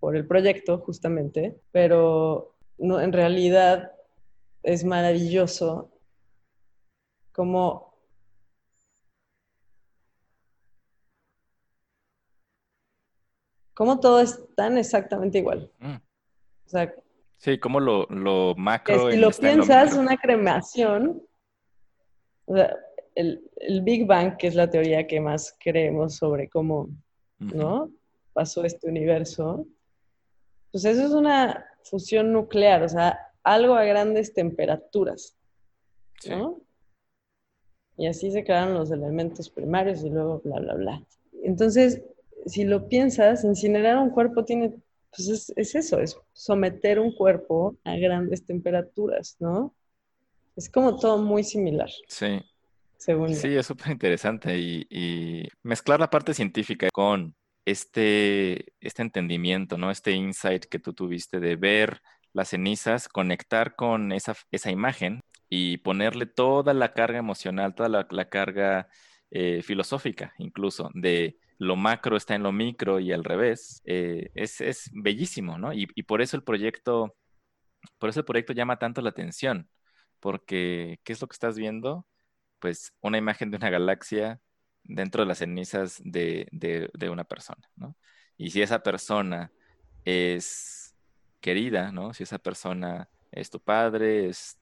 [0.00, 3.92] por el proyecto, justamente, pero no, en realidad
[4.62, 5.90] es maravilloso
[7.32, 7.93] como
[13.74, 15.70] cómo todo es tan exactamente igual.
[15.80, 15.94] Mm.
[15.94, 16.94] O sea,
[17.38, 19.10] sí, como lo, lo macro.
[19.10, 21.22] si lo piensas, una cremación,
[22.46, 22.74] o sea,
[23.14, 23.42] el,
[23.82, 26.88] Big Bang, que es la teoría que más creemos sobre cómo,
[27.38, 27.90] ¿no?
[28.32, 29.66] Pasó este universo,
[30.72, 35.36] pues eso es una fusión nuclear, o sea, algo a grandes temperaturas,
[36.28, 36.60] ¿no?
[37.96, 41.02] Y así se crearon los elementos primarios y luego bla, bla, bla.
[41.44, 42.02] Entonces,
[42.46, 44.74] si lo piensas, incinerar un cuerpo tiene,
[45.10, 49.74] pues es, es eso, es someter un cuerpo a grandes temperaturas, ¿no?
[50.56, 51.90] Es como todo muy similar.
[52.08, 52.40] Sí,
[53.04, 57.34] Sí, es súper interesante y, mezclar la parte científica con
[57.66, 59.90] este, este entendimiento, ¿no?
[59.90, 62.00] Este insight que tú tuviste de ver
[62.32, 68.28] las cenizas, conectar con esa, esa imagen y ponerle toda la carga emocional, toda la,
[68.30, 68.88] carga
[69.34, 74.60] eh, filosófica incluso de lo macro está en lo micro y al revés, eh, es,
[74.60, 75.72] es, bellísimo, ¿no?
[75.72, 77.14] Y, y, por eso el proyecto,
[77.98, 79.68] por eso el proyecto llama tanto la atención,
[80.20, 82.06] porque ¿qué es lo que estás viendo?
[82.64, 84.40] pues una imagen de una galaxia
[84.84, 86.48] dentro de las cenizas de,
[87.12, 87.94] una persona, ¿no?
[88.38, 89.52] Y si esa persona
[90.02, 90.94] es
[91.42, 92.14] querida, ¿no?
[92.14, 94.58] Si esa persona es tu padre, es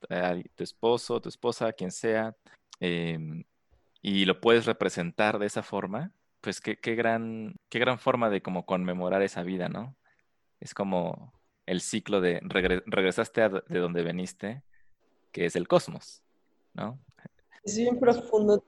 [0.56, 2.34] tu esposo, tu esposa, quien sea,
[2.80, 3.44] em,
[4.02, 8.66] y lo puedes representar de esa forma, pues qué, gran, qué gran forma de como
[8.66, 9.96] conmemorar esa vida, ¿no?
[10.60, 11.32] Es como
[11.66, 14.64] el ciclo de regresaste de donde veniste,
[15.30, 16.22] que es el cosmos,
[16.74, 16.98] ¿no?
[17.62, 18.64] Es bien profundo.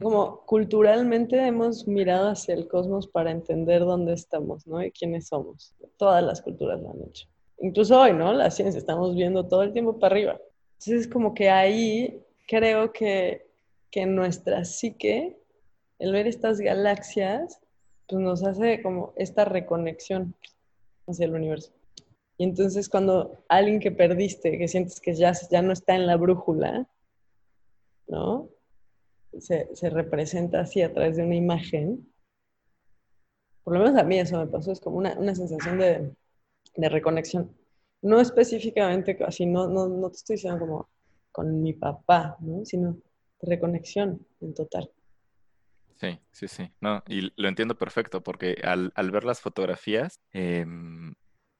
[0.00, 4.82] Como culturalmente hemos mirado hacia el cosmos para entender dónde estamos, ¿no?
[4.82, 5.74] Y quiénes somos.
[5.96, 7.26] Todas las culturas lo han hecho.
[7.60, 8.32] Incluso hoy, ¿no?
[8.32, 10.40] La ciencia, estamos viendo todo el tiempo para arriba.
[10.74, 13.47] Entonces, es como que ahí creo que,
[13.90, 15.38] que nuestra psique,
[15.98, 17.60] el ver estas galaxias,
[18.06, 20.34] pues nos hace como esta reconexión
[21.06, 21.72] hacia el universo.
[22.38, 26.16] Y entonces cuando alguien que perdiste, que sientes que ya, ya no está en la
[26.16, 26.88] brújula,
[28.06, 28.48] ¿no?
[29.40, 32.08] Se, representa así a través de una imagen.
[33.64, 36.14] Por lo menos a mí eso me pasó, es como una, sensación de,
[36.88, 37.52] reconexión.
[38.00, 40.88] No específicamente así, no, no, no te estoy diciendo como
[41.32, 42.64] con mi papá, ¿no?
[42.64, 42.96] Sino
[43.42, 44.90] reconexión en total.
[45.96, 46.72] Sí, sí, sí.
[46.80, 51.14] No, y lo entiendo perfecto porque al, al ver las fotografías, em,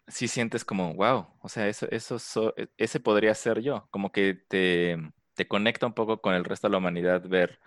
[0.06, 4.34] sí sientes como, wow, o sea, eso, eso e, ese podría ser yo, como que
[4.34, 4.96] te,
[5.34, 7.60] te conecta un poco con el resto de la humanidad ver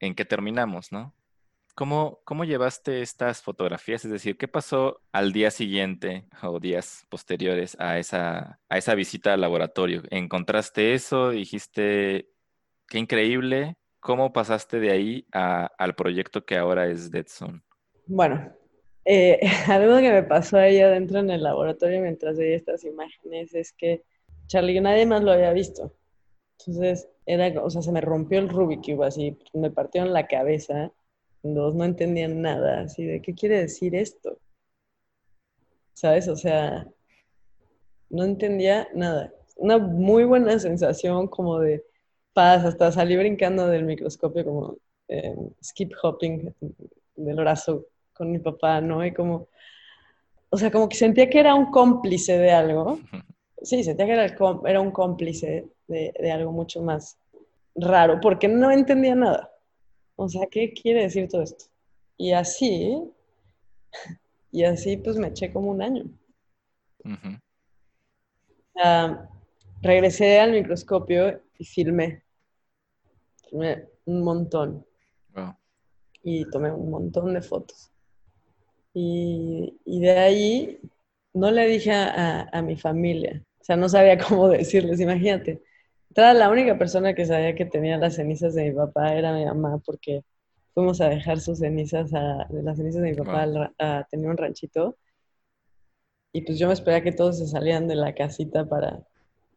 [0.00, 1.14] en qué terminamos, ¿no?
[1.74, 4.04] ¿Cómo, ¿Cómo llevaste estas fotografías?
[4.04, 9.34] Es decir, ¿qué pasó al día siguiente o días posteriores a esa, a esa visita
[9.34, 10.02] al laboratorio?
[10.10, 11.30] ¿Encontraste eso?
[11.30, 12.30] ¿Dijiste,
[12.88, 13.76] qué increíble?
[14.00, 17.62] ¿Cómo pasaste de ahí al proyecto que ahora es Dead Zone?
[18.06, 18.52] Bueno,
[19.04, 23.72] eh, algo que me pasó ahí adentro en el laboratorio mientras veía estas imágenes es
[23.72, 24.02] que
[24.46, 25.92] Charlie, nadie más lo había visto.
[26.58, 30.92] Entonces, era, o sea, se me rompió el Rubik Cube así, me partieron la cabeza
[31.46, 34.38] no entendían nada, así de, ¿qué quiere decir esto?
[35.94, 36.28] ¿Sabes?
[36.28, 36.86] O sea,
[38.10, 39.32] no entendía nada.
[39.56, 41.84] Una muy buena sensación como de
[42.36, 44.76] paz, hasta salí brincando del microscopio como
[45.64, 46.54] skip hopping
[47.16, 49.04] del brazo con mi papá, ¿no?
[49.06, 49.48] Y como,
[50.50, 52.98] o sea, como que sentía que era un cómplice de algo.
[53.62, 57.18] Sí, sentía que era, era un cómplice de, de algo mucho más
[57.74, 59.50] raro, porque no entendía nada.
[60.14, 61.64] O sea, ¿qué quiere decir todo esto?
[62.18, 63.02] Y así,
[64.52, 66.04] y así pues me eché como un año.
[69.80, 72.25] regresé al microscopio y filmé.
[73.52, 74.84] Un montón.
[76.22, 77.90] Y tomé un montón de fotos.
[78.92, 80.80] Y, de ahí
[81.34, 83.42] no le dije a, a, mi familia.
[83.60, 85.62] O sea, no sabía cómo decirles, imagínate
[86.16, 89.78] la única persona que sabía que tenía las cenizas de mi papá era mi mamá,
[89.84, 90.24] porque
[90.74, 93.46] fuimos a dejar sus cenizas, a, las cenizas de mi papá
[93.78, 94.96] a, tener un ranchito.
[96.32, 99.06] Y pues yo me esperaba que todos se salían de la casita para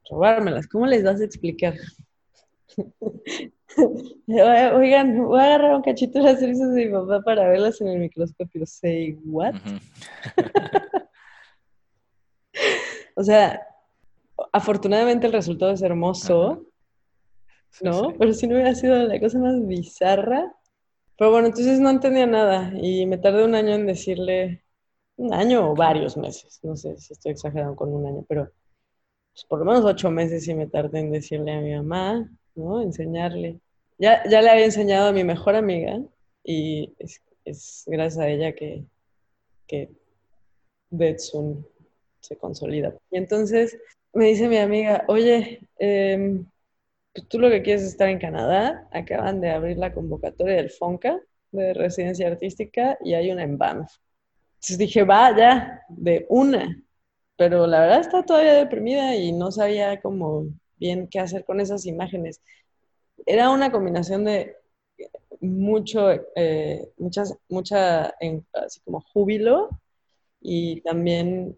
[0.10, 0.68] robármelas.
[0.68, 1.76] ¿Cómo les vas a explicar?
[4.28, 7.88] Oigan, voy a agarrar un cachito de las cenizas de mi papá para verlas en
[7.90, 8.66] el microscopio.
[8.66, 9.56] Say what?
[13.16, 13.62] o sea,
[14.52, 16.66] afortunadamente el resultado es hermoso,
[17.82, 18.14] ¿no?
[18.18, 20.54] Pero si no hubiera sido la cosa más bizarra.
[21.18, 24.64] Pero bueno, entonces no entendía nada y me tardé un año en decirle,
[25.18, 28.50] un año o varios meses, no sé si estoy exagerando con un año, pero
[29.34, 32.30] pues, por lo menos ocho meses sí me tardé en decirle a mi mamá,
[32.60, 32.82] ¿no?
[32.82, 33.60] Enseñarle.
[33.98, 36.00] Ya, ya le había enseñado a mi mejor amiga
[36.44, 38.86] y es, gracias a ella que,
[39.68, 39.92] que
[40.90, 41.66] Betsun
[42.20, 42.96] se consolida.
[43.12, 43.78] Y entonces
[44.14, 46.46] me dice mi amiga, oye, em,
[47.14, 50.70] pues tú lo que quieres es estar en Canadá, acaban de abrir la convocatoria del
[50.70, 51.20] FONCA
[51.52, 53.92] de residencia artística y hay una en Banff.
[54.56, 56.82] Entonces dije, vaya, de una.
[57.38, 60.48] Pero la verdad está todavía deprimida y no sabía cómo
[60.80, 62.42] bien qué hacer con esas imágenes.
[63.26, 64.56] Era una combinación de
[65.42, 68.14] mucho, eh, muchas, mucha,
[68.54, 69.70] así como júbilo
[70.42, 71.58] y también,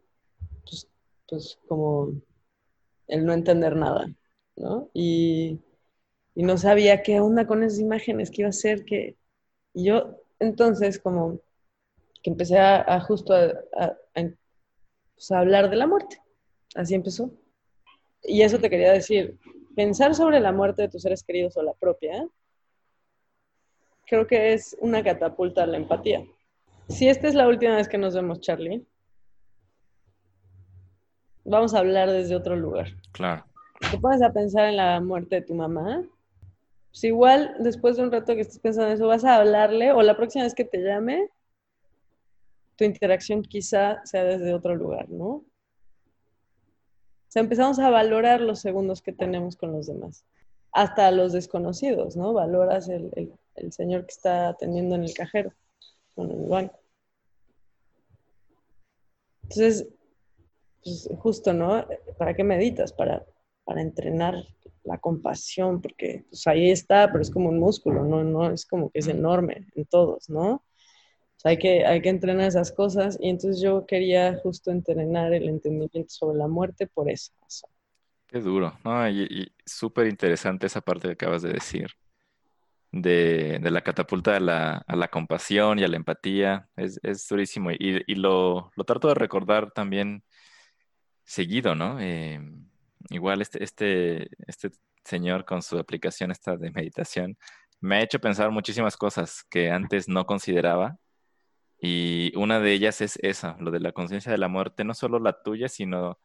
[0.66, 0.88] pues,
[1.28, 2.14] pues como
[3.08, 4.08] el no entender nada,
[4.56, 4.90] ¿no?
[4.94, 5.60] Y,
[6.34, 9.18] no sabía qué onda con esas imágenes, qué iba a hacer, que
[9.74, 11.40] yo entonces como
[12.24, 13.34] que empecé a, justo
[15.16, 16.22] pues, a, hablar de la muerte,
[16.74, 17.32] así empezó.
[18.24, 19.38] Y eso te quería decir,
[19.76, 22.28] pensar sobre la muerte de tus seres queridos o la propia,
[24.06, 26.26] creo que es una catapulta a la empatía.
[26.90, 28.86] Si esta es la última vez que nos vemos, Charlie,
[31.46, 32.88] vamos a hablar desde otro lugar.
[33.14, 33.46] Claro.
[33.90, 36.04] Te pones a pensar en la muerte de tu mamá,
[36.92, 40.02] pues igual después de un rato que estés pensando en eso, vas a hablarle o
[40.02, 41.30] la próxima vez que te llame,
[42.76, 45.46] tu interacción quizá sea desde otro lugar, ¿no?
[47.32, 50.26] O sea, empezamos a valorar los segundos que tenemos con los demás,
[50.74, 52.34] hasta los desconocidos, ¿no?
[52.34, 55.54] Valoras el, el señor que está atendiendo en el cajero,
[56.18, 56.78] en el banco.
[59.44, 59.88] Entonces,
[60.84, 61.86] pues justo, ¿no?
[62.18, 62.92] ¿Para qué meditas?
[62.92, 63.26] Para,
[63.64, 64.36] para entrenar
[64.84, 68.26] la compasión, porque pues ahí está, pero es como un músculo, ¿no?
[68.26, 70.66] no es como que es enorme en todos, ¿no?
[71.42, 75.50] Sea, hay que, hay que entrenar esas cosas y entonces yo quería justo entrenar el
[75.50, 77.32] entendimiento sobre la muerte por eso.
[78.28, 79.10] Qué duro, ¿no?
[79.10, 81.88] Y, súper interesante esa parte que acabas de decir,
[82.92, 87.72] de, la catapulta a la, a la, compasión y a la empatía, es, es durísimo.
[87.72, 90.24] Y, y lo, lo, trato de recordar también
[91.24, 92.00] seguido, ¿no?
[92.00, 92.70] Em,
[93.10, 94.70] igual este, este, este
[95.04, 97.36] señor con su aplicación esta de meditación
[97.80, 100.98] me ha hecho pensar muchísimas cosas que antes no consideraba.
[101.82, 105.20] Y una de ellas es esa, lo de la conciencia de la muerte, no solo
[105.20, 106.20] la tuya, sino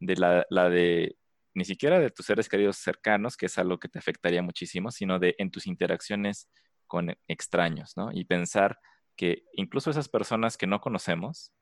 [0.00, 1.16] de la, de
[1.52, 5.18] ni siquiera de tus seres queridos cercanos, que es algo que te afectaría muchísimo, sino
[5.18, 6.48] de en tus interacciones
[6.86, 8.10] con extraños, ¿no?
[8.12, 8.78] Y pensar
[9.14, 11.52] que incluso esas personas que no conocemos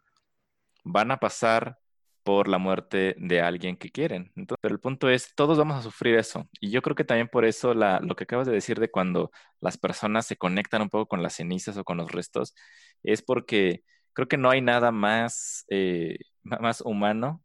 [0.84, 1.81] van a pasar
[2.22, 4.32] por la muerte de alguien que quieren.
[4.60, 6.48] pero el punto es, todos vamos a sufrir eso.
[6.60, 9.78] Y yo creo que también por eso lo que acabas de decir de cuando las
[9.78, 12.54] personas se conectan un poco con las cenizas o con los restos,
[13.02, 17.42] es porque creo que no hay nada más, eh, más humano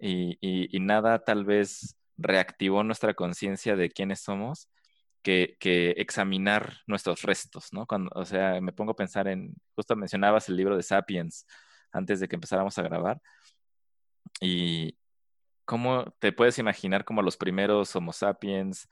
[0.00, 4.68] y, y, nada tal vez reactivó nuestra conciencia de quiénes somos
[5.22, 7.86] que, que, examinar nuestros restos, ¿no?
[7.86, 11.46] Cuando, o sea, me pongo a pensar en, justo mencionabas el libro de Sapiens
[11.92, 13.20] antes de que empezáramos a grabar,
[14.40, 14.98] y
[15.64, 18.88] cómo te puedes imaginar como los primeros Homo sapiens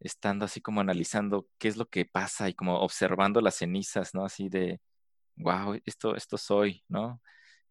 [0.00, 4.24] estando así como analizando qué es lo que pasa y como observando las cenizas, ¿no?
[4.24, 4.80] Así de,
[5.36, 7.22] wow, esto, esto soy, ¿no?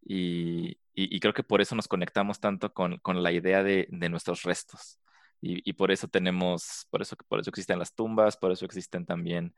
[0.02, 4.08] Y, y, creo que por eso nos conectamos tanto con, con la idea de, de
[4.10, 5.00] nuestros restos.
[5.40, 9.06] Y, y, por eso tenemos, por eso, por eso existen las tumbas, por eso existen
[9.06, 9.54] también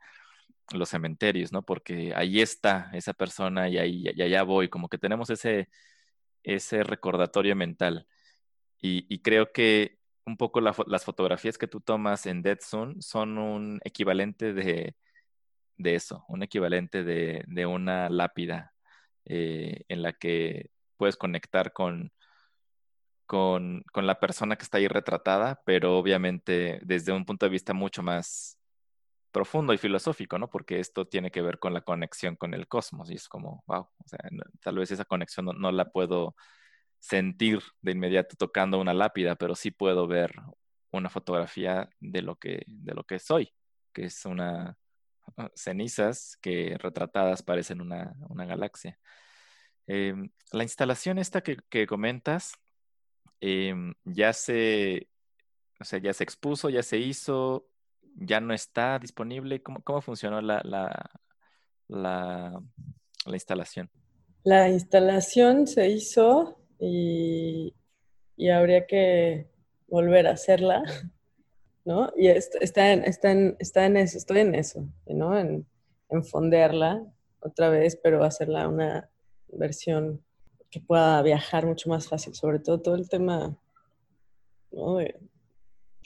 [0.73, 1.63] los cementerios, ¿no?
[1.63, 5.69] Porque ahí está esa persona y ahí y allá voy, como que tenemos ese,
[6.47, 8.07] ese recordatorio mental.
[8.79, 13.79] Y, creo que un poco las fotografías que tú tomas en Dead Zone son un
[13.83, 14.95] equivalente de,
[15.77, 18.73] eso, un equivalente de, una lápida
[19.25, 22.11] eh, en la que puedes conectar con,
[23.25, 27.73] con, con, la persona que está ahí retratada, pero obviamente desde un punto de vista
[27.73, 28.56] mucho más
[29.37, 30.49] profundo y filosófico, ¿no?
[30.49, 33.81] Porque esto tiene que ver con la conexión con el cosmos y es como, wow,
[33.81, 34.19] o sea,
[34.61, 36.35] tal vez esa conexión no, la puedo
[36.97, 40.33] sentir de inmediato tocando una lápida, pero sí puedo ver
[40.89, 43.53] una fotografía de lo que, de lo que soy,
[43.93, 44.75] que es una
[45.37, 48.15] ah, cenizas que retratadas parecen una,
[48.47, 48.97] galaxia.
[49.85, 52.53] Em, la instalación esta que, comentas
[53.39, 55.09] em, ya se,
[55.79, 57.69] o sea, ya se expuso, ya se hizo,
[58.17, 59.61] ya no está disponible?
[59.61, 61.09] ¿Cómo, cómo funcionó la, la,
[61.87, 62.61] la,
[63.33, 63.89] instalación?
[64.43, 67.73] La instalación se hizo y,
[68.35, 69.47] y, habría que
[69.87, 70.83] volver a hacerla,
[71.85, 72.11] ¿no?
[72.15, 75.37] Y está, en, está, en, está en eso, estoy en eso, ¿no?
[75.37, 75.65] En,
[76.09, 77.05] en fondearla
[77.39, 79.09] otra vez, pero hacerla una
[79.49, 80.23] versión
[80.69, 83.57] que pueda viajar mucho más fácil, sobre todo todo el tema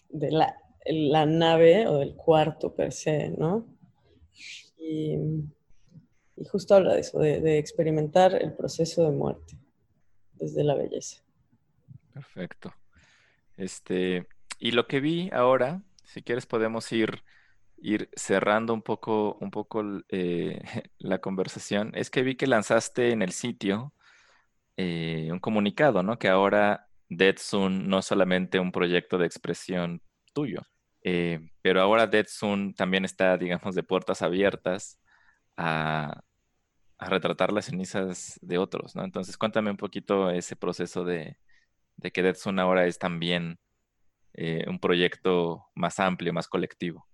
[0.10, 0.56] de, la,
[0.86, 3.66] la nave o el cuarto per se, ¿no?
[4.78, 5.18] Y,
[6.50, 9.58] justo habla de eso, de, experimentar el proceso de muerte
[10.34, 11.24] desde la belleza.
[12.14, 12.74] Perfecto.
[13.58, 14.28] Este,
[14.58, 17.24] y lo que vi ahora, si quieres podemos ir,
[17.78, 20.62] ir cerrando un poco, un poco eh,
[20.98, 23.94] la conversación, es que vi que lanzaste en el sitio
[24.78, 26.18] eh, un comunicado, ¿no?
[26.18, 30.02] Que ahora Dead Soon no es solamente un proyecto de expresión
[30.34, 30.62] tuyo.
[31.04, 35.00] Eh, pero ahora Dead Soon también está, digamos, de puertas abiertas
[35.58, 36.22] a,
[37.00, 39.04] retratar las cenizas de otros, ¿no?
[39.04, 41.36] Entonces, cuéntame un poquito ese proceso de,
[42.14, 43.58] que Dead Soon ahora es también
[44.36, 47.08] eh, un proyecto más amplio, más colectivo.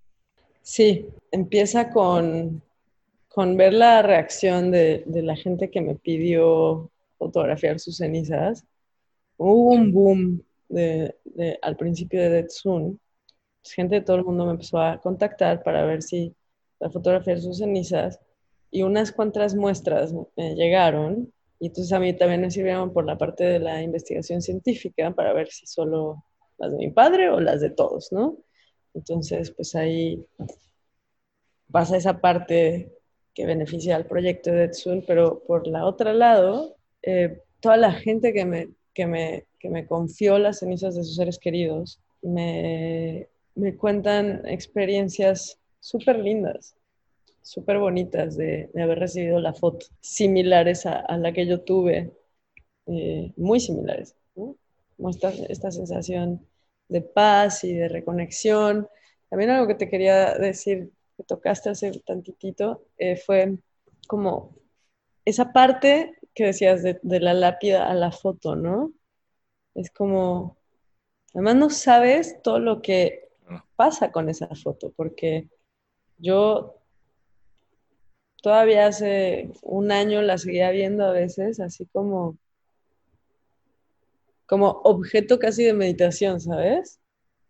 [0.61, 2.61] Sí, empieza con,
[3.29, 8.65] con ver la reacción de, la gente que me pidió fotografiar sus cenizas.
[9.37, 11.15] Hubo un boom de,
[11.61, 12.99] al principio de Dead Soon
[13.67, 16.33] pues, gente de todo el mundo me empezó a contactar para ver si
[16.79, 18.19] la fotografía de sus cenizas
[18.71, 23.17] y unas cuantas muestras me llegaron y entonces a mí también me sirvieron por la
[23.17, 26.23] parte de la investigación científica para ver si solo
[26.57, 28.37] las de mi padre o las de todos, ¿no?
[28.93, 30.25] Entonces, pues ahí
[31.71, 32.93] pasa esa parte
[33.33, 38.33] que beneficia al proyecto de Edsun, pero por la otra lado, eh, toda la gente
[38.33, 43.27] que me, que, me, que me confió las cenizas de sus seres queridos me,
[43.57, 46.75] me cuentan experiencias súper lindas,
[47.41, 52.13] súper bonitas de, haber recibido la foto, similares a, la que yo tuve,
[52.85, 54.55] eh, muy similares, ¿no?
[54.95, 56.45] Como esta, sensación
[56.87, 58.87] de paz y de reconexión.
[59.29, 63.57] También algo que te quería decir, que tocaste hace tantitito, eh, fue
[64.07, 64.55] como
[65.25, 68.93] esa parte que decías de, de la lápida a la foto, ¿no?
[69.73, 70.57] Es como,
[71.33, 73.26] además no sabes todo lo que
[73.75, 75.47] pasa con esa foto, porque
[76.17, 76.77] yo
[78.41, 82.37] todavía hace un año la seguía viendo a veces, así como,
[84.45, 86.99] como objeto casi de meditación, ¿sabes?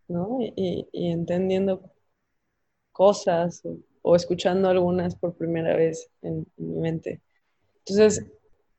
[0.08, 0.38] ¿No?
[0.40, 1.92] Y, entendiendo
[2.92, 3.64] cosas
[4.02, 7.22] o, escuchando algunas por primera vez en, mi mente.
[7.86, 8.26] Entonces,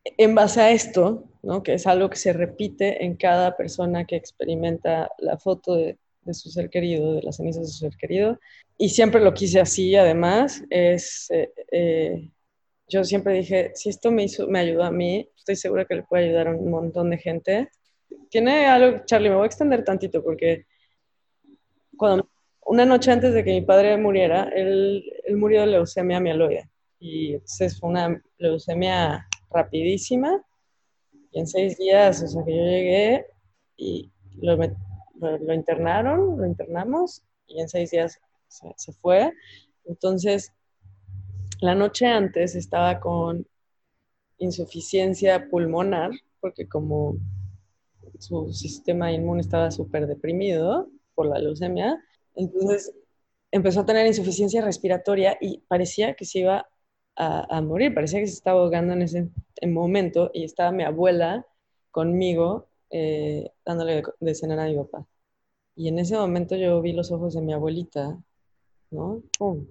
[0.05, 1.63] en base a esto, ¿no?
[1.63, 5.99] que es algo que se repite en cada persona que experimenta la foto de,
[6.35, 8.39] su ser querido, de las cenizas de su ser querido,
[8.77, 12.31] y siempre lo quise así, además, es, eh, eh,
[12.87, 16.03] yo siempre dije, si esto me, hizo, me ayudó a mí, estoy segura que le
[16.05, 17.69] puede ayudar a un montón de gente.
[18.31, 20.67] Tiene algo, Charlie, me voy a extender tantito porque
[21.97, 22.31] cuando,
[22.67, 26.71] una noche antes de que mi padre muriera, él, él murió de leucemia mieloide.
[27.01, 30.43] Y entonces fue una leucemia rapidísima.
[31.33, 33.27] Y en seis días, o sea, que yo llegué
[33.77, 34.11] y
[34.41, 34.59] lo,
[35.21, 39.33] lo, internaron, lo internamos y en seis días se, fue.
[39.85, 40.53] Entonces,
[41.61, 43.47] la noche antes estaba con
[44.39, 46.11] insuficiencia pulmonar,
[46.41, 47.17] porque como
[48.19, 52.03] su sistema inmune estaba súper deprimido por la leucemia,
[52.35, 52.93] entonces
[53.51, 56.69] empezó a tener insuficiencia respiratoria y parecía que se iba
[57.17, 59.29] a, morir, parecía que se estaba ahogando en ese
[59.67, 61.45] momento y estaba mi abuela
[61.91, 65.07] conmigo eh, dándole de, cenar a mi papá.
[65.77, 68.19] Y en ese momento yo vi los ojos de mi abuelita,
[68.91, 69.23] ¿no?
[69.39, 69.67] ¡Pum!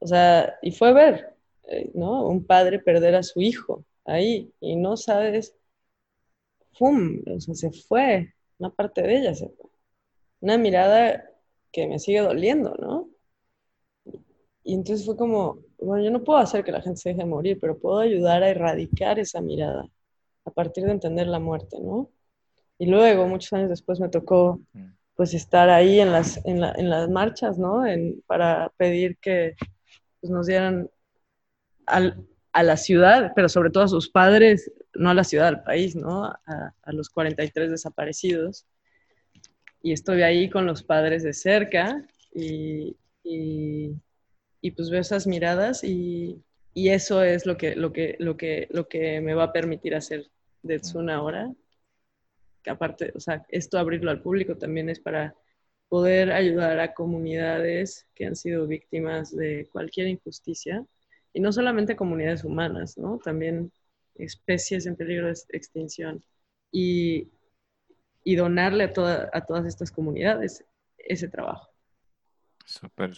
[0.00, 2.26] O sea, y fue ver, eh, ¿no?
[2.28, 5.54] Un padre perder a su hijo ahí y no sabes,
[6.78, 7.22] ¡pum!
[7.26, 9.70] O sea, se fue, una parte de ella se fue.
[10.40, 11.24] Una mirada
[11.72, 13.08] que me sigue doliendo, ¿no?
[14.64, 17.58] Y entonces fue como, bueno, yo no puedo hacer que la gente se deje morir,
[17.60, 19.88] pero puedo ayudar a erradicar esa mirada
[20.44, 22.10] a partir de entender la muerte, ¿no?
[22.78, 24.86] Y luego, muchos años después, me tocó mm.
[25.14, 27.86] pues estar ahí en las, en, la, en las marchas, ¿no?
[27.86, 29.54] En, para pedir que
[30.20, 30.90] pues, nos dieran
[31.86, 35.62] al, a la ciudad, pero sobre todo a sus padres, no a la ciudad, al
[35.62, 36.24] país, ¿no?
[36.24, 38.66] A, a, los 43 desaparecidos.
[39.82, 43.96] Y estoy ahí con los padres de cerca y, y,
[44.60, 46.42] y pues veo esas miradas y,
[46.74, 49.94] y, eso es lo que, lo, que, lo, que, lo que me va a permitir
[49.94, 50.30] hacer
[50.62, 51.52] de Tsun ahora.
[52.62, 55.34] Que aparte, o sea, esto abrirlo al público también es para
[55.88, 60.86] poder ayudar a comunidades que han sido víctimas de cualquier injusticia,
[61.34, 63.18] y no solamente comunidades humanas, ¿no?
[63.22, 63.70] También
[64.14, 66.24] especies en peligro de extinción,
[66.70, 67.28] y,
[68.24, 70.64] y donarle a, a todas estas comunidades
[70.96, 71.68] ese trabajo.
[72.64, 73.14] Súper,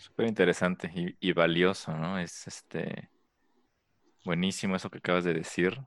[0.00, 0.90] súper interesante
[1.20, 2.18] y, valioso, ¿no?
[2.18, 3.08] Es este
[4.24, 5.80] buenísimo eso que acabas de decir.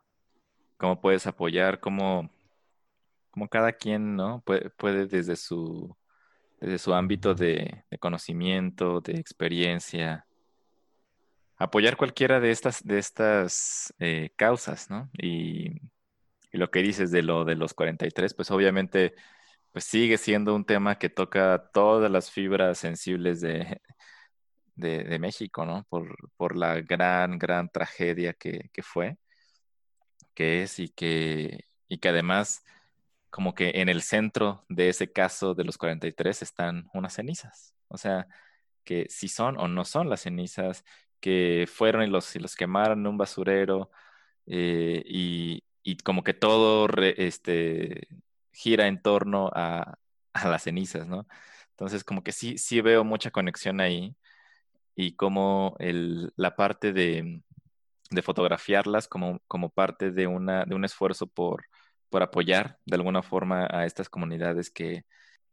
[0.78, 2.30] Cómo puedes apoyar, cómo,
[3.32, 4.42] cómo cada quien, ¿no?
[4.46, 5.96] Puede, puede desde su
[6.64, 10.26] desde su ámbito de, conocimiento, de experiencia,
[11.58, 15.10] apoyar cualquiera de estas, de estas eh, causas, ¿no?
[15.18, 15.82] Y,
[16.54, 19.16] lo que dices de lo de los 43, pues obviamente
[19.74, 23.82] pues sigue siendo un tema que toca todas las fibras sensibles de,
[24.76, 25.86] de, México, ¿no?
[25.90, 29.18] Por, por, la gran, gran tragedia que, que, fue,
[30.34, 32.64] que es y que, y que además
[33.30, 37.74] como que en el centro de ese caso de los 43 están unas cenizas.
[37.88, 38.28] O sea,
[38.84, 40.86] que si son o no son las cenizas,
[41.20, 43.92] que fueron y los, y los quemaron en un basurero,
[44.46, 45.64] eh, y,
[46.04, 48.08] como que todo este,
[48.54, 49.98] gira en torno a,
[50.34, 51.28] las cenizas, ¿no?
[51.72, 54.16] Entonces, como que sí, sí veo mucha conexión ahí
[54.96, 57.42] y como la parte de,
[58.24, 61.66] fotografiarlas como, como parte de, una, de un esfuerzo por
[62.14, 65.04] por apoyar de alguna forma a estas comunidades que,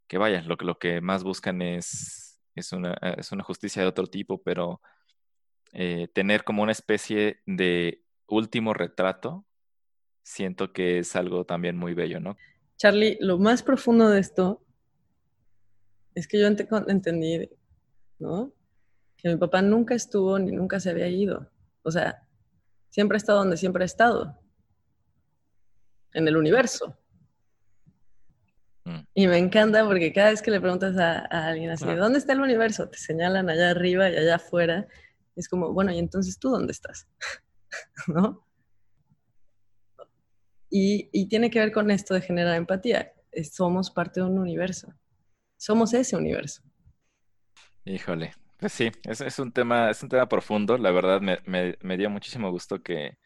[0.07, 4.05] que vayan, lo, lo que más buscan es, es, una, es una justicia de otro
[4.05, 4.79] tipo, pero
[5.73, 9.43] eh, tener como una especie de último retrato,
[10.21, 12.37] siento que es algo también muy bello, ¿no?
[12.81, 14.59] Charlie, lo más profundo de esto
[16.15, 17.47] es que yo entendí,
[18.17, 18.51] ¿no?
[19.17, 21.47] Que mi papá nunca estuvo ni nunca se había ido.
[21.83, 22.27] O sea,
[22.89, 24.35] siempre ha estado donde siempre ha estado
[26.15, 26.97] en el universo.
[28.85, 29.01] Mm.
[29.13, 31.19] Y me encanta porque cada vez que le preguntas a,
[31.49, 32.89] alguien así, ¿dónde está el universo?
[32.89, 34.87] Te señalan allá arriba y allá afuera.
[35.35, 37.07] Es como, bueno, ¿y entonces tú dónde estás?
[38.07, 38.43] ¿No?
[40.71, 43.11] Y, y, tiene que ver con esto de generar empatía.
[43.51, 44.93] Somos parte de un universo.
[45.57, 46.63] Somos ese universo.
[47.85, 50.77] Híjole, pues sí, es, un tema, es un tema profundo.
[50.77, 53.17] La verdad me, dio muchísimo gusto que,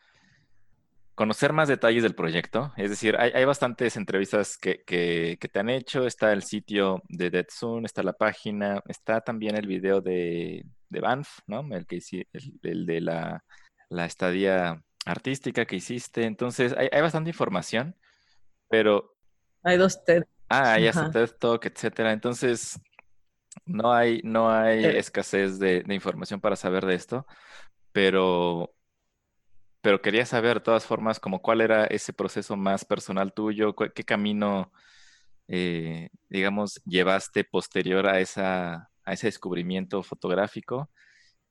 [1.13, 2.73] conocer más detalles del proyecto.
[2.77, 6.05] Es decir, hay, bastantes entrevistas que, te han hecho.
[6.05, 10.99] Está el sitio de Dead Soon, está la página, está también el video de, de
[11.01, 11.67] Banff, ¿no?
[11.75, 11.99] El, que
[12.61, 13.43] el, de la,
[14.05, 16.25] estadía artística que hiciste.
[16.25, 17.95] Entonces, hay, bastante información,
[18.69, 19.15] pero...
[19.63, 20.23] Hay dos TED.
[20.49, 22.11] Ah, hay hasta TED Talk, etcétera.
[22.11, 22.79] Entonces,
[23.65, 27.25] no hay, no hay escasez de, de información para saber de esto,
[27.91, 28.75] pero
[29.85, 34.03] pero quería saber de todas formas como cuál era ese proceso más personal tuyo, qué
[34.03, 34.71] camino,
[35.47, 40.89] eh, digamos, llevaste posterior a, esa, a ese descubrimiento fotográfico.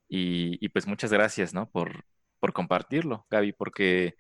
[0.09, 1.71] Y, pues muchas gracias, ¿no?
[1.71, 2.05] Por,
[2.45, 4.17] por compartirlo, Gaby, porque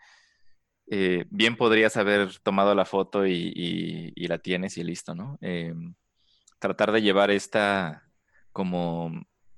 [0.87, 5.37] eh, bien podrías haber tomado la foto y, la tienes y listo, ¿no?
[5.43, 5.95] Em,
[6.59, 8.09] tratar de llevar esta
[8.51, 9.13] como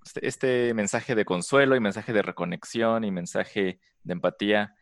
[0.05, 4.75] este, este, mensaje de consuelo y mensaje de reconexión y mensaje de empatía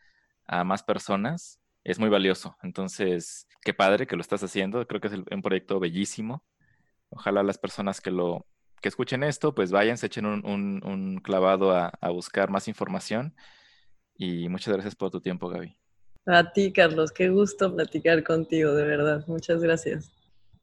[0.47, 2.57] a más personas es muy valioso.
[2.63, 4.87] Entonces, qué padre que lo estás haciendo.
[4.87, 6.43] Creo que es un proyecto bellísimo.
[7.09, 8.47] Ojalá las personas que lo
[8.81, 13.35] que escuchen esto, pues vayan, se echen un, clavado a, a buscar más información.
[14.17, 15.75] Y muchas gracias por tu tiempo, Gaby.
[16.25, 19.23] A ti, Carlos, qué gusto platicar contigo, de verdad.
[19.27, 20.11] Muchas gracias.